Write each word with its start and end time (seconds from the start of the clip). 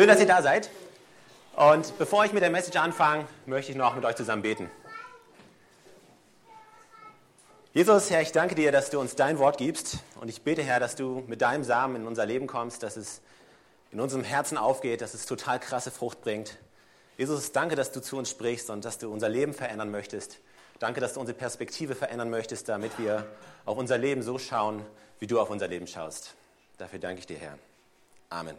Schön, 0.00 0.08
dass 0.08 0.18
ihr 0.18 0.26
da 0.26 0.40
seid. 0.40 0.70
Und 1.54 1.98
bevor 1.98 2.24
ich 2.24 2.32
mit 2.32 2.42
der 2.42 2.48
Message 2.48 2.78
anfange, 2.78 3.26
möchte 3.44 3.70
ich 3.70 3.76
noch 3.76 3.94
mit 3.94 4.06
euch 4.06 4.16
zusammen 4.16 4.40
beten. 4.40 4.70
Jesus, 7.74 8.08
Herr, 8.08 8.22
ich 8.22 8.32
danke 8.32 8.54
dir, 8.54 8.72
dass 8.72 8.88
du 8.88 8.98
uns 8.98 9.14
dein 9.14 9.38
Wort 9.38 9.58
gibst. 9.58 9.98
Und 10.18 10.30
ich 10.30 10.40
bete, 10.40 10.62
Herr, 10.62 10.80
dass 10.80 10.96
du 10.96 11.22
mit 11.26 11.42
deinem 11.42 11.64
Samen 11.64 11.96
in 11.96 12.06
unser 12.06 12.24
Leben 12.24 12.46
kommst, 12.46 12.82
dass 12.82 12.96
es 12.96 13.20
in 13.92 14.00
unserem 14.00 14.24
Herzen 14.24 14.56
aufgeht, 14.56 15.02
dass 15.02 15.12
es 15.12 15.26
total 15.26 15.60
krasse 15.60 15.90
Frucht 15.90 16.22
bringt. 16.22 16.56
Jesus, 17.18 17.52
danke, 17.52 17.76
dass 17.76 17.92
du 17.92 18.00
zu 18.00 18.16
uns 18.16 18.30
sprichst 18.30 18.70
und 18.70 18.86
dass 18.86 18.96
du 18.96 19.12
unser 19.12 19.28
Leben 19.28 19.52
verändern 19.52 19.90
möchtest. 19.90 20.38
Danke, 20.78 21.02
dass 21.02 21.12
du 21.12 21.20
unsere 21.20 21.36
Perspektive 21.36 21.94
verändern 21.94 22.30
möchtest, 22.30 22.70
damit 22.70 22.98
wir 22.98 23.26
auf 23.66 23.76
unser 23.76 23.98
Leben 23.98 24.22
so 24.22 24.38
schauen, 24.38 24.82
wie 25.18 25.26
du 25.26 25.38
auf 25.38 25.50
unser 25.50 25.68
Leben 25.68 25.86
schaust. 25.86 26.32
Dafür 26.78 27.00
danke 27.00 27.18
ich 27.18 27.26
dir, 27.26 27.36
Herr. 27.36 27.58
Amen. 28.30 28.56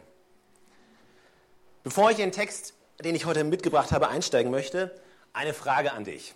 Bevor 1.84 2.12
ich 2.12 2.18
in 2.20 2.26
den 2.26 2.32
Text, 2.32 2.74
den 3.02 3.16
ich 3.16 3.26
heute 3.26 3.42
mitgebracht 3.42 3.90
habe, 3.90 4.08
einsteigen 4.08 4.52
möchte, 4.52 4.94
eine 5.32 5.52
Frage 5.52 5.92
an 5.92 6.04
dich. 6.04 6.32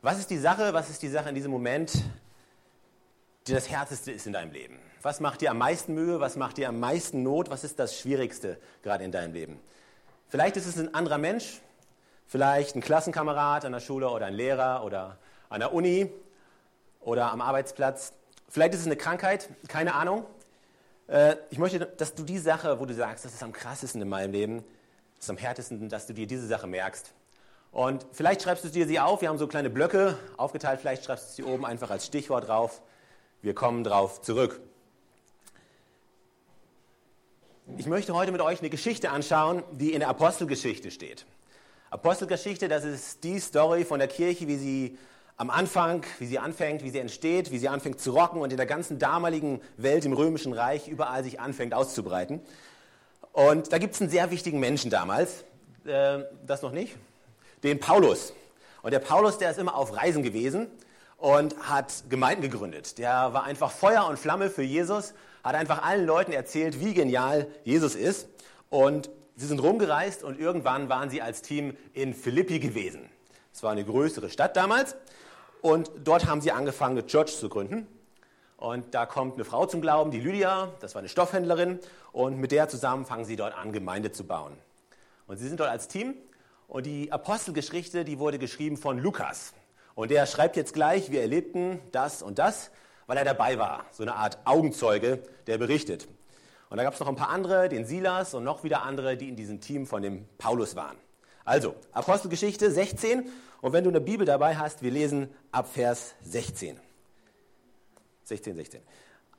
Was 0.00 0.18
ist 0.18 0.30
die 0.30 0.38
Sache, 0.38 0.74
was 0.74 0.90
ist 0.90 1.00
die 1.02 1.08
Sache 1.08 1.28
in 1.28 1.36
diesem 1.36 1.52
Moment, 1.52 1.92
die 3.46 3.52
das 3.52 3.70
Härteste 3.70 4.10
ist 4.10 4.26
in 4.26 4.32
deinem 4.32 4.50
Leben? 4.50 4.80
Was 5.00 5.20
macht 5.20 5.42
dir 5.42 5.52
am 5.52 5.58
meisten 5.58 5.94
Mühe? 5.94 6.18
Was 6.18 6.34
macht 6.34 6.56
dir 6.56 6.68
am 6.68 6.80
meisten 6.80 7.22
Not? 7.22 7.50
Was 7.50 7.62
ist 7.62 7.78
das 7.78 7.96
Schwierigste 7.96 8.58
gerade 8.82 9.04
in 9.04 9.12
deinem 9.12 9.32
Leben? 9.32 9.60
Vielleicht 10.26 10.56
ist 10.56 10.66
es 10.66 10.76
ein 10.76 10.92
anderer 10.92 11.18
Mensch, 11.18 11.60
vielleicht 12.26 12.74
ein 12.74 12.80
Klassenkamerad 12.80 13.64
an 13.64 13.70
der 13.70 13.80
Schule 13.80 14.10
oder 14.10 14.26
ein 14.26 14.34
Lehrer 14.34 14.82
oder 14.84 15.18
an 15.50 15.60
der 15.60 15.72
Uni 15.72 16.10
oder 17.00 17.30
am 17.30 17.40
Arbeitsplatz. 17.40 18.12
Vielleicht 18.48 18.74
ist 18.74 18.80
es 18.80 18.86
eine 18.86 18.96
Krankheit, 18.96 19.48
keine 19.68 19.94
Ahnung. 19.94 20.26
Äh, 21.12 21.36
ich 21.50 21.58
möchte, 21.58 21.78
dass 21.78 22.14
du 22.14 22.22
die 22.22 22.38
Sache, 22.38 22.80
wo 22.80 22.86
du 22.86 22.94
sagst, 22.94 23.26
das 23.26 23.34
ist 23.34 23.42
am 23.42 23.52
krassesten 23.52 24.00
in 24.00 24.08
meinem 24.08 24.32
Leben, 24.32 24.64
das 25.16 25.26
ist 25.26 25.30
am 25.30 25.36
härtesten, 25.36 25.88
dass 25.90 26.06
du 26.06 26.14
dir 26.14 26.26
diese 26.26 26.46
Sache 26.46 26.66
merkst. 26.66 27.12
Und 27.70 28.06
vielleicht 28.12 28.42
schreibst 28.42 28.64
du 28.64 28.68
dir 28.68 28.86
sie 28.86 28.98
auf. 28.98 29.20
Wir 29.20 29.28
haben 29.28 29.38
so 29.38 29.46
kleine 29.46 29.70
Blöcke 29.70 30.18
aufgeteilt. 30.36 30.80
Vielleicht 30.80 31.04
schreibst 31.04 31.30
du 31.30 31.34
sie 31.34 31.44
oben 31.44 31.64
einfach 31.66 31.90
als 31.90 32.06
Stichwort 32.06 32.48
drauf. 32.48 32.82
Wir 33.42 33.54
kommen 33.54 33.84
drauf 33.84 34.22
zurück. 34.22 34.60
Ich 37.76 37.86
möchte 37.86 38.14
heute 38.14 38.32
mit 38.32 38.40
euch 38.40 38.60
eine 38.60 38.70
Geschichte 38.70 39.10
anschauen, 39.10 39.62
die 39.72 39.92
in 39.92 40.00
der 40.00 40.08
Apostelgeschichte 40.08 40.90
steht. 40.90 41.24
Apostelgeschichte, 41.90 42.68
das 42.68 42.84
ist 42.84 43.22
die 43.24 43.38
Story 43.38 43.84
von 43.84 43.98
der 43.98 44.08
Kirche, 44.08 44.48
wie 44.48 44.56
sie 44.56 44.98
am 45.36 45.50
Anfang, 45.50 46.04
wie 46.18 46.26
sie 46.26 46.38
anfängt, 46.38 46.84
wie 46.84 46.90
sie 46.90 46.98
entsteht, 46.98 47.50
wie 47.50 47.58
sie 47.58 47.68
anfängt 47.68 48.00
zu 48.00 48.12
rocken 48.12 48.40
und 48.40 48.50
in 48.50 48.56
der 48.56 48.66
ganzen 48.66 48.98
damaligen 48.98 49.60
Welt 49.76 50.04
im 50.04 50.12
Römischen 50.12 50.52
Reich 50.52 50.88
überall 50.88 51.24
sich 51.24 51.40
anfängt 51.40 51.74
auszubreiten. 51.74 52.40
Und 53.32 53.72
da 53.72 53.78
gibt 53.78 53.94
es 53.94 54.00
einen 54.00 54.10
sehr 54.10 54.30
wichtigen 54.30 54.60
Menschen 54.60 54.90
damals, 54.90 55.44
äh, 55.84 56.20
das 56.46 56.62
noch 56.62 56.72
nicht, 56.72 56.96
den 57.62 57.80
Paulus. 57.80 58.34
Und 58.82 58.92
der 58.92 58.98
Paulus, 58.98 59.38
der 59.38 59.50
ist 59.50 59.58
immer 59.58 59.74
auf 59.74 59.96
Reisen 59.96 60.22
gewesen 60.22 60.68
und 61.16 61.56
hat 61.68 62.04
Gemeinden 62.08 62.42
gegründet. 62.42 62.98
Der 62.98 63.32
war 63.32 63.44
einfach 63.44 63.70
Feuer 63.70 64.06
und 64.08 64.18
Flamme 64.18 64.50
für 64.50 64.62
Jesus, 64.62 65.14
hat 65.42 65.54
einfach 65.54 65.82
allen 65.82 66.04
Leuten 66.04 66.32
erzählt, 66.32 66.80
wie 66.80 66.94
genial 66.94 67.46
Jesus 67.64 67.94
ist. 67.94 68.28
Und 68.70 69.08
sie 69.36 69.46
sind 69.46 69.62
rumgereist 69.62 70.24
und 70.24 70.38
irgendwann 70.38 70.88
waren 70.88 71.10
sie 71.10 71.22
als 71.22 71.42
Team 71.42 71.76
in 71.94 72.12
Philippi 72.12 72.58
gewesen. 72.58 73.08
Es 73.52 73.62
war 73.62 73.72
eine 73.72 73.84
größere 73.84 74.30
Stadt 74.30 74.56
damals. 74.56 74.96
Und 75.60 75.90
dort 76.02 76.26
haben 76.26 76.40
sie 76.40 76.52
angefangen, 76.52 76.98
eine 76.98 77.06
Church 77.06 77.36
zu 77.36 77.48
gründen. 77.48 77.86
Und 78.56 78.94
da 78.94 79.06
kommt 79.06 79.34
eine 79.34 79.44
Frau 79.44 79.66
zum 79.66 79.80
Glauben, 79.80 80.10
die 80.10 80.20
Lydia, 80.20 80.68
das 80.80 80.94
war 80.94 81.00
eine 81.00 81.08
Stoffhändlerin. 81.08 81.80
Und 82.12 82.38
mit 82.38 82.52
der 82.52 82.68
zusammen 82.68 83.06
fangen 83.06 83.24
sie 83.24 83.36
dort 83.36 83.56
an, 83.56 83.72
Gemeinde 83.72 84.12
zu 84.12 84.24
bauen. 84.24 84.56
Und 85.26 85.38
sie 85.38 85.48
sind 85.48 85.58
dort 85.60 85.70
als 85.70 85.88
Team 85.88 86.14
und 86.68 86.86
die 86.86 87.12
Apostelgeschichte, 87.12 88.04
die 88.04 88.18
wurde 88.18 88.38
geschrieben 88.38 88.76
von 88.76 88.98
Lukas. 88.98 89.52
Und 89.94 90.10
der 90.10 90.26
schreibt 90.26 90.56
jetzt 90.56 90.74
gleich, 90.74 91.10
wir 91.10 91.20
erlebten 91.20 91.80
das 91.92 92.22
und 92.22 92.38
das, 92.38 92.70
weil 93.06 93.18
er 93.18 93.24
dabei 93.24 93.58
war. 93.58 93.84
So 93.90 94.02
eine 94.02 94.14
Art 94.14 94.38
Augenzeuge, 94.44 95.22
der 95.46 95.58
berichtet. 95.58 96.08
Und 96.70 96.78
da 96.78 96.82
gab 96.82 96.94
es 96.94 97.00
noch 97.00 97.08
ein 97.08 97.16
paar 97.16 97.28
andere, 97.28 97.68
den 97.68 97.84
Silas 97.84 98.32
und 98.32 98.44
noch 98.44 98.64
wieder 98.64 98.84
andere, 98.84 99.16
die 99.16 99.28
in 99.28 99.36
diesem 99.36 99.60
Team 99.60 99.86
von 99.86 100.02
dem 100.02 100.26
Paulus 100.38 100.74
waren. 100.74 100.96
Also, 101.44 101.74
Apostelgeschichte 101.92 102.70
16. 102.70 103.28
Und 103.60 103.72
wenn 103.72 103.84
du 103.84 103.90
eine 103.90 104.00
Bibel 104.00 104.26
dabei 104.26 104.56
hast, 104.56 104.82
wir 104.82 104.90
lesen 104.90 105.28
ab 105.50 105.68
Vers 105.72 106.14
16. 106.24 106.78
16, 108.24 108.56
16. 108.56 108.80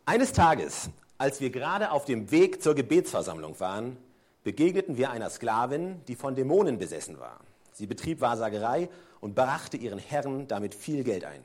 Eines 0.06 0.34
Tages, 0.34 0.90
als 1.18 1.40
wir 1.40 1.50
gerade 1.50 1.91
auf 1.91 2.06
dem 2.06 2.31
Weg 2.31 2.62
zur 2.62 2.75
Gebetsversammlung 2.75 3.59
waren, 3.59 3.97
begegneten 4.44 4.97
wir 4.97 5.12
einer 5.12 5.30
Sklavin, 5.30 6.02
die 6.08 6.16
von 6.16 6.36
Dämonen 6.36 6.78
besessen 6.78 7.19
war. 7.19 7.40
Sie 7.72 7.88
betrieb 7.88 8.22
Wahrsagerei 8.22 8.90
und 9.22 9.35
brachte 9.35 9.78
ihren 9.78 10.00
Herren 10.00 10.47
damit 10.47 10.75
viel 10.75 11.03
Geld 11.03 11.24
ein. 11.24 11.41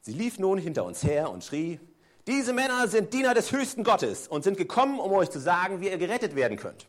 Sie 0.00 0.12
lief 0.12 0.38
nun 0.38 0.58
hinter 0.58 0.84
uns 0.84 1.04
her 1.04 1.30
und 1.30 1.44
schrie, 1.44 1.78
diese 2.26 2.52
Männer 2.52 2.88
sind 2.88 3.12
Diener 3.12 3.34
des 3.34 3.52
höchsten 3.52 3.84
Gottes 3.84 4.28
und 4.28 4.44
sind 4.44 4.56
gekommen, 4.56 4.98
um 4.98 5.12
euch 5.12 5.30
zu 5.30 5.40
sagen, 5.40 5.80
wie 5.80 5.88
ihr 5.88 5.98
gerettet 5.98 6.34
werden 6.34 6.56
könnt. 6.56 6.86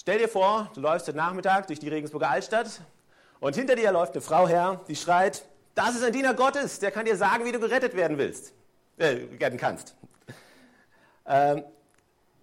Stell 0.00 0.18
dir 0.18 0.28
vor, 0.28 0.70
du 0.76 0.80
läufst 0.80 1.08
heute 1.08 1.16
Nachmittag 1.16 1.66
durch 1.66 1.80
die 1.80 1.88
Regensburger 1.88 2.30
Altstadt 2.30 2.82
und 3.40 3.56
hinter 3.56 3.74
dir 3.74 3.90
läuft 3.90 4.12
eine 4.12 4.20
Frau 4.20 4.46
her, 4.46 4.80
die 4.86 4.94
schreit, 4.94 5.44
das 5.74 5.96
ist 5.96 6.04
ein 6.04 6.12
Diener 6.12 6.34
Gottes, 6.34 6.78
der 6.78 6.92
kann 6.92 7.04
dir 7.04 7.16
sagen, 7.16 7.44
wie 7.44 7.50
du 7.50 7.58
gerettet 7.58 7.96
werden 7.96 8.16
willst, 8.16 8.52
äh, 8.96 9.22
werden 9.40 9.58
kannst. 9.58 9.96
Ähm, 11.26 11.64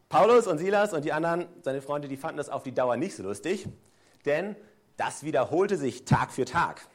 Paulus 0.10 0.48
und 0.48 0.58
Silas 0.58 0.92
und 0.92 1.06
die 1.06 1.14
anderen, 1.14 1.48
seine 1.62 1.82
Freunde, 1.82 2.10
die 2.10 2.18
fanden 2.18 2.36
das 2.36 2.50
auf 2.50 2.64
die 2.64 2.74
Dauer 2.74 2.98
nicht 2.98 3.16
so 3.16 3.24
lustig, 3.24 3.70
denn 4.26 4.58
das 4.98 5.24
wiederholte 5.24 5.78
sich 5.78 6.04
Tag 6.04 6.34
für 6.34 6.44
Tag. 6.44 6.86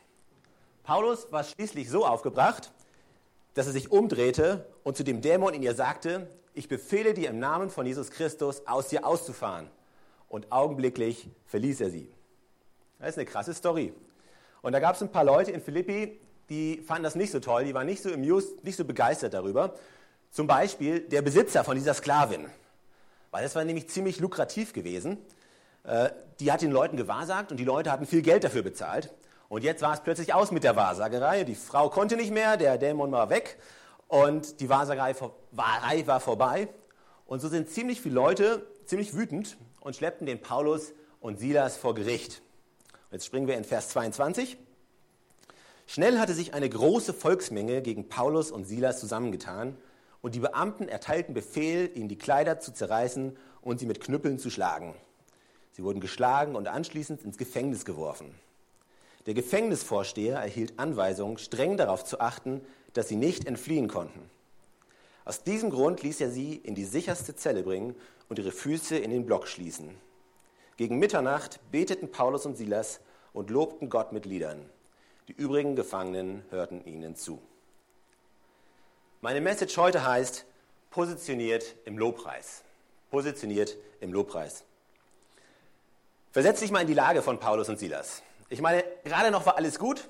Paulus 0.82 1.32
war 1.32 1.42
schließlich 1.42 1.88
so 1.88 2.04
aufgebracht, 2.04 2.70
dass 3.54 3.66
er 3.66 3.72
sich 3.72 3.90
umdrehte 3.90 4.66
und 4.82 4.94
zu 4.94 5.04
dem 5.04 5.22
Dämon 5.22 5.54
in 5.54 5.62
ihr 5.62 5.74
sagte, 5.74 6.28
ich 6.52 6.68
befehle 6.68 7.14
dir 7.14 7.30
im 7.30 7.38
Namen 7.38 7.70
von 7.70 7.86
Jesus 7.86 8.10
Christus, 8.10 8.66
aus 8.66 8.88
dir 8.88 9.06
auszufahren. 9.06 9.70
Und 10.30 10.52
augenblicklich 10.52 11.28
verließ 11.46 11.80
er 11.80 11.90
sie. 11.90 12.08
Das 13.00 13.10
ist 13.10 13.18
eine 13.18 13.26
krasse 13.26 13.52
Story. 13.52 13.92
Und 14.62 14.72
da 14.72 14.78
gab 14.78 14.94
es 14.94 15.02
ein 15.02 15.10
paar 15.10 15.24
Leute 15.24 15.50
in 15.50 15.60
Philippi, 15.60 16.20
die 16.48 16.78
fanden 16.86 17.02
das 17.02 17.16
nicht 17.16 17.32
so 17.32 17.40
toll, 17.40 17.64
die 17.64 17.74
waren 17.74 17.86
nicht 17.86 18.00
so 18.00 18.12
amused, 18.12 18.62
nicht 18.62 18.76
so 18.76 18.84
begeistert 18.84 19.34
darüber. 19.34 19.74
Zum 20.30 20.46
Beispiel 20.46 21.00
der 21.00 21.22
Besitzer 21.22 21.64
von 21.64 21.76
dieser 21.76 21.94
Sklavin. 21.94 22.46
Weil 23.32 23.42
das 23.42 23.56
war 23.56 23.64
nämlich 23.64 23.88
ziemlich 23.88 24.20
lukrativ 24.20 24.72
gewesen. 24.72 25.18
Äh, 25.82 26.10
die 26.38 26.52
hat 26.52 26.62
den 26.62 26.70
Leuten 26.70 26.96
gewahrsagt 26.96 27.50
und 27.50 27.56
die 27.56 27.64
Leute 27.64 27.90
hatten 27.90 28.06
viel 28.06 28.22
Geld 28.22 28.44
dafür 28.44 28.62
bezahlt. 28.62 29.12
Und 29.48 29.64
jetzt 29.64 29.82
war 29.82 29.94
es 29.94 30.00
plötzlich 30.00 30.32
aus 30.32 30.52
mit 30.52 30.62
der 30.62 30.76
Wahrsagerei. 30.76 31.42
Die 31.42 31.56
Frau 31.56 31.90
konnte 31.90 32.16
nicht 32.16 32.30
mehr, 32.30 32.56
der 32.56 32.78
Dämon 32.78 33.10
war 33.10 33.30
weg 33.30 33.58
und 34.06 34.60
die 34.60 34.68
Wahrsagerei 34.68 35.16
war 36.06 36.20
vorbei. 36.20 36.68
Und 37.26 37.40
so 37.40 37.48
sind 37.48 37.68
ziemlich 37.68 38.00
viele 38.00 38.14
Leute 38.14 38.64
ziemlich 38.84 39.16
wütend 39.16 39.56
und 39.80 39.96
schleppten 39.96 40.26
den 40.26 40.40
Paulus 40.40 40.92
und 41.20 41.38
Silas 41.38 41.76
vor 41.76 41.94
Gericht. 41.94 42.42
Jetzt 43.10 43.26
springen 43.26 43.46
wir 43.48 43.56
in 43.56 43.64
Vers 43.64 43.88
22. 43.90 44.56
Schnell 45.86 46.18
hatte 46.18 46.34
sich 46.34 46.54
eine 46.54 46.68
große 46.68 47.12
Volksmenge 47.12 47.82
gegen 47.82 48.08
Paulus 48.08 48.52
und 48.52 48.64
Silas 48.64 49.00
zusammengetan 49.00 49.76
und 50.22 50.34
die 50.34 50.40
Beamten 50.40 50.88
erteilten 50.88 51.34
Befehl, 51.34 51.90
ihnen 51.94 52.08
die 52.08 52.18
Kleider 52.18 52.60
zu 52.60 52.72
zerreißen 52.72 53.36
und 53.62 53.80
sie 53.80 53.86
mit 53.86 54.00
Knüppeln 54.00 54.38
zu 54.38 54.50
schlagen. 54.50 54.94
Sie 55.72 55.82
wurden 55.82 56.00
geschlagen 56.00 56.54
und 56.54 56.68
anschließend 56.68 57.22
ins 57.22 57.38
Gefängnis 57.38 57.84
geworfen. 57.84 58.34
Der 59.26 59.34
Gefängnisvorsteher 59.34 60.38
erhielt 60.38 60.78
Anweisung, 60.78 61.38
streng 61.38 61.76
darauf 61.76 62.04
zu 62.04 62.20
achten, 62.20 62.60
dass 62.92 63.08
sie 63.08 63.16
nicht 63.16 63.46
entfliehen 63.46 63.88
konnten. 63.88 64.30
Aus 65.30 65.44
diesem 65.44 65.70
Grund 65.70 66.02
ließ 66.02 66.20
er 66.22 66.30
sie 66.32 66.56
in 66.56 66.74
die 66.74 66.84
sicherste 66.84 67.36
Zelle 67.36 67.62
bringen 67.62 67.94
und 68.28 68.40
ihre 68.40 68.50
Füße 68.50 68.96
in 68.96 69.12
den 69.12 69.26
Block 69.26 69.46
schließen. 69.46 69.96
Gegen 70.76 70.98
Mitternacht 70.98 71.60
beteten 71.70 72.10
Paulus 72.10 72.46
und 72.46 72.56
Silas 72.56 72.98
und 73.32 73.48
lobten 73.48 73.90
Gott 73.90 74.10
mit 74.10 74.26
Liedern. 74.26 74.68
Die 75.28 75.32
übrigen 75.32 75.76
Gefangenen 75.76 76.44
hörten 76.50 76.84
ihnen 76.84 77.14
zu. 77.14 77.40
Meine 79.20 79.40
Message 79.40 79.76
heute 79.76 80.04
heißt, 80.04 80.46
positioniert 80.90 81.76
im 81.84 81.96
Lobpreis. 81.96 82.64
Positioniert 83.12 83.76
im 84.00 84.12
Lobpreis. 84.12 84.64
Versetz 86.32 86.58
dich 86.58 86.72
mal 86.72 86.80
in 86.80 86.88
die 86.88 86.94
Lage 86.94 87.22
von 87.22 87.38
Paulus 87.38 87.68
und 87.68 87.78
Silas. 87.78 88.24
Ich 88.48 88.60
meine, 88.60 88.82
gerade 89.04 89.30
noch 89.30 89.46
war 89.46 89.56
alles 89.56 89.78
gut. 89.78 90.08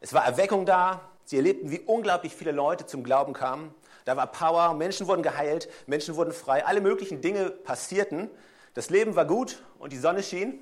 Es 0.00 0.12
war 0.12 0.24
Erweckung 0.24 0.66
da. 0.66 1.08
Sie 1.26 1.36
erlebten, 1.36 1.70
wie 1.70 1.78
unglaublich 1.78 2.34
viele 2.34 2.50
Leute 2.50 2.86
zum 2.86 3.04
Glauben 3.04 3.34
kamen. 3.34 3.72
Da 4.08 4.16
war 4.16 4.26
Power, 4.28 4.72
Menschen 4.72 5.06
wurden 5.06 5.22
geheilt, 5.22 5.68
Menschen 5.86 6.16
wurden 6.16 6.32
frei, 6.32 6.64
alle 6.64 6.80
möglichen 6.80 7.20
Dinge 7.20 7.50
passierten. 7.50 8.30
Das 8.72 8.88
Leben 8.88 9.16
war 9.16 9.26
gut 9.26 9.62
und 9.78 9.92
die 9.92 9.98
Sonne 9.98 10.22
schien. 10.22 10.58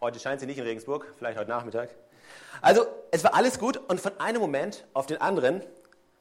Heute 0.00 0.18
scheint 0.18 0.40
sie 0.40 0.46
nicht 0.46 0.56
in 0.56 0.64
Regensburg, 0.64 1.06
vielleicht 1.18 1.38
heute 1.38 1.50
Nachmittag. 1.50 1.90
Also 2.62 2.86
es 3.10 3.24
war 3.24 3.34
alles 3.34 3.58
gut 3.58 3.76
und 3.76 4.00
von 4.00 4.18
einem 4.18 4.40
Moment 4.40 4.86
auf 4.94 5.04
den 5.04 5.20
anderen 5.20 5.62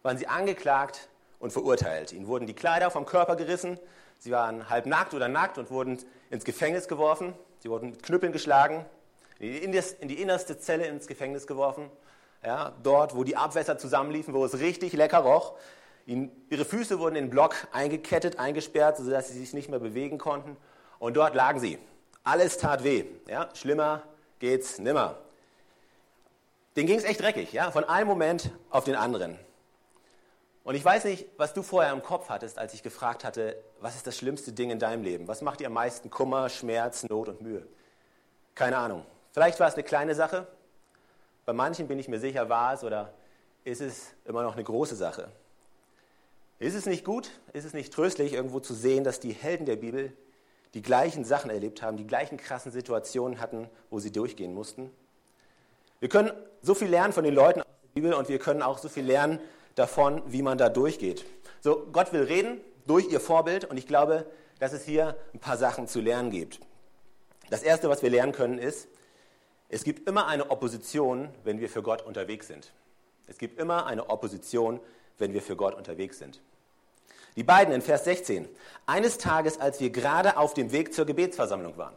waren 0.04 0.18
sie 0.18 0.28
angeklagt 0.28 1.08
und 1.40 1.54
verurteilt. 1.54 2.12
Ihnen 2.12 2.28
wurden 2.28 2.48
die 2.48 2.54
Kleider 2.54 2.92
vom 2.92 3.06
Körper 3.06 3.38
gerissen, 3.38 3.80
Sie 4.20 4.32
waren 4.32 4.70
halb 4.70 4.88
nackt 4.88 5.14
oder 5.14 5.30
nackt 5.30 5.58
und 5.58 5.72
wurden 5.72 6.00
ins 6.32 6.44
Gefängnis 6.44 6.90
geworfen. 6.90 7.34
Sie 7.60 7.70
wurden 7.70 7.92
mit 7.92 8.04
Knüppeln 8.04 8.34
geschlagen, 8.34 8.86
in 9.40 9.72
die 9.72 10.22
innerste 10.22 10.60
Zelle 10.60 10.86
ins 10.88 11.08
Gefängnis 11.08 11.48
geworfen. 11.48 11.90
Ja, 12.46 12.74
dort, 12.84 13.16
wo 13.16 13.24
die 13.24 13.36
Abwässer 13.36 13.78
zusammenliefen, 13.78 14.34
wo 14.34 14.46
es 14.46 14.60
richtig 14.60 14.94
lecker 14.94 15.20
roch. 15.20 15.54
ihre 16.06 16.66
Füße 16.66 17.00
wurden 17.00 17.16
in 17.16 17.26
den 17.26 17.30
Block 17.32 17.56
eingekettet, 17.72 18.38
eingesperrt, 18.38 18.98
sodass 18.98 19.30
sie 19.30 19.40
sich 19.40 19.54
nicht 19.54 19.70
mehr 19.70 19.80
bewegen 19.80 20.20
konnten. 20.20 20.56
Und 21.00 21.16
dort 21.18 21.34
lagen 21.34 21.60
sie. 21.60 21.80
Alles 22.24 22.58
tat 22.58 22.84
weh. 22.84 23.06
Ja, 23.28 23.50
schlimmer 23.54 24.04
geht's 24.40 24.78
nimmer. 24.78 25.18
Den 26.76 26.88
ging 26.88 26.98
es 26.98 27.04
echt 27.04 27.22
dreckig, 27.22 27.54
ja, 27.54 27.72
von 27.72 27.84
einem 27.86 28.08
Moment 28.08 28.52
auf 28.70 28.84
den 28.84 28.96
anderen. 28.96 29.40
Und 30.64 30.76
ich 30.76 30.84
weiß 30.84 31.06
nicht, 31.06 31.28
was 31.38 31.54
du 31.54 31.64
vorher 31.64 31.94
im 31.94 32.04
Kopf 32.04 32.30
hattest, 32.30 32.60
als 32.60 32.74
ich 32.74 32.84
gefragt 32.84 33.24
hatte, 33.24 33.56
was 33.80 33.96
ist 33.96 34.08
das 34.08 34.18
schlimmste 34.18 34.52
Ding 34.52 34.72
in 34.72 34.80
deinem 34.80 35.04
Leben? 35.04 35.28
Was 35.28 35.42
macht 35.42 35.62
dir 35.62 35.68
am 35.68 35.74
meisten 35.74 36.10
Kummer, 36.10 36.50
Schmerz, 36.50 37.04
Not 37.04 37.30
und 37.30 37.42
Mühe? 37.42 37.66
Keine 38.56 38.78
Ahnung. 38.78 39.06
Vielleicht 39.32 39.60
war 39.60 39.68
es 39.68 39.76
eine 39.76 39.84
kleine 39.84 40.16
Sache. 40.16 40.48
Bei 41.46 41.54
manchen 41.54 41.88
bin 41.88 42.00
ich 42.00 42.08
mir 42.08 42.20
sicher, 42.20 42.50
war 42.50 42.74
es 42.74 42.84
oder 42.84 43.14
ist 43.64 43.82
es 43.82 44.14
immer 44.26 44.44
noch 44.44 44.54
eine 44.54 44.64
große 44.64 44.96
Sache. 44.96 45.30
Ist 46.58 46.76
es 46.76 46.86
nicht 46.86 47.06
gut, 47.06 47.30
ist 47.54 47.66
es 47.66 47.74
nicht 47.74 47.94
tröstlich, 47.94 48.34
irgendwo 48.34 48.60
zu 48.60 48.74
sehen, 48.74 49.04
dass 49.04 49.20
die 49.20 49.34
Helden 49.34 49.66
der 49.66 49.76
Bibel 49.76 50.14
die 50.74 50.82
gleichen 50.82 51.24
Sachen 51.24 51.50
erlebt 51.50 51.82
haben, 51.82 51.98
die 51.98 52.08
gleichen 52.08 52.38
krassen 52.38 52.72
Situationen 52.72 53.40
hatten, 53.40 53.70
wo 53.90 54.00
sie 54.00 54.12
durchgehen 54.12 54.54
mussten? 54.54 54.92
Wir 56.00 56.10
können 56.10 56.32
so 56.62 56.74
viel 56.74 56.90
lernen 56.90 57.14
von 57.14 57.24
den 57.24 57.34
Leuten 57.34 57.62
aus 57.62 57.68
der 57.84 58.02
Bibel 58.02 58.14
und 58.14 58.30
wir 58.30 58.40
können 58.40 58.62
auch 58.62 58.78
so 58.78 58.90
viel 58.90 59.06
lernen 59.06 59.40
davon, 59.76 60.22
wie 60.28 60.42
man 60.42 60.58
da 60.58 60.70
durchgeht. 60.70 61.26
So, 61.62 61.88
Gott 61.92 62.14
will 62.14 62.24
reden 62.24 62.62
durch 62.88 63.12
ihr 63.12 63.20
Vorbild 63.20 63.66
und 63.66 63.78
ich 63.78 63.88
glaube, 63.88 64.26
dass 64.60 64.74
es 64.74 64.84
hier 64.84 65.16
ein 65.34 65.40
paar 65.40 65.58
Sachen 65.58 65.88
zu 65.88 66.00
lernen 66.00 66.30
gibt. 66.30 66.60
Das 67.50 67.64
Erste, 67.64 67.90
was 67.90 68.02
wir 68.02 68.10
lernen 68.10 68.32
können, 68.32 68.58
ist, 68.58 68.88
es 69.76 69.84
gibt 69.84 70.08
immer 70.08 70.28
eine 70.28 70.52
Opposition, 70.52 71.28
wenn 71.44 71.60
wir 71.60 71.68
für 71.68 71.84
Gott 71.84 72.02
unterwegs 72.02 72.48
sind. 72.48 72.72
Es 73.28 73.38
gibt 73.38 73.60
immer 73.60 73.88
eine 73.88 74.10
Opposition, 74.10 74.80
wenn 75.18 75.34
wir 75.34 75.42
für 75.42 75.58
Gott 75.58 75.76
unterwegs 75.76 76.18
sind. 76.18 76.40
Die 77.36 77.44
beiden 77.44 77.74
in 77.74 77.82
Vers 77.82 78.06
16. 78.06 78.48
Eines 78.86 79.18
Tages, 79.18 79.60
als 79.60 79.82
wir 79.82 79.90
gerade 79.90 80.38
auf 80.38 80.54
dem 80.54 80.72
Weg 80.72 80.94
zur 80.94 81.06
Gebetsversammlung 81.06 81.76
waren. 81.76 81.94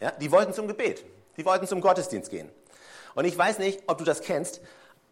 Ja, 0.00 0.10
die 0.10 0.32
wollten 0.32 0.52
zum 0.52 0.66
Gebet. 0.66 1.04
Die 1.36 1.44
wollten 1.44 1.68
zum 1.68 1.80
Gottesdienst 1.80 2.28
gehen. 2.28 2.48
Und 3.14 3.24
ich 3.24 3.38
weiß 3.38 3.60
nicht, 3.60 3.84
ob 3.86 3.98
du 3.98 4.04
das 4.04 4.22
kennst, 4.22 4.60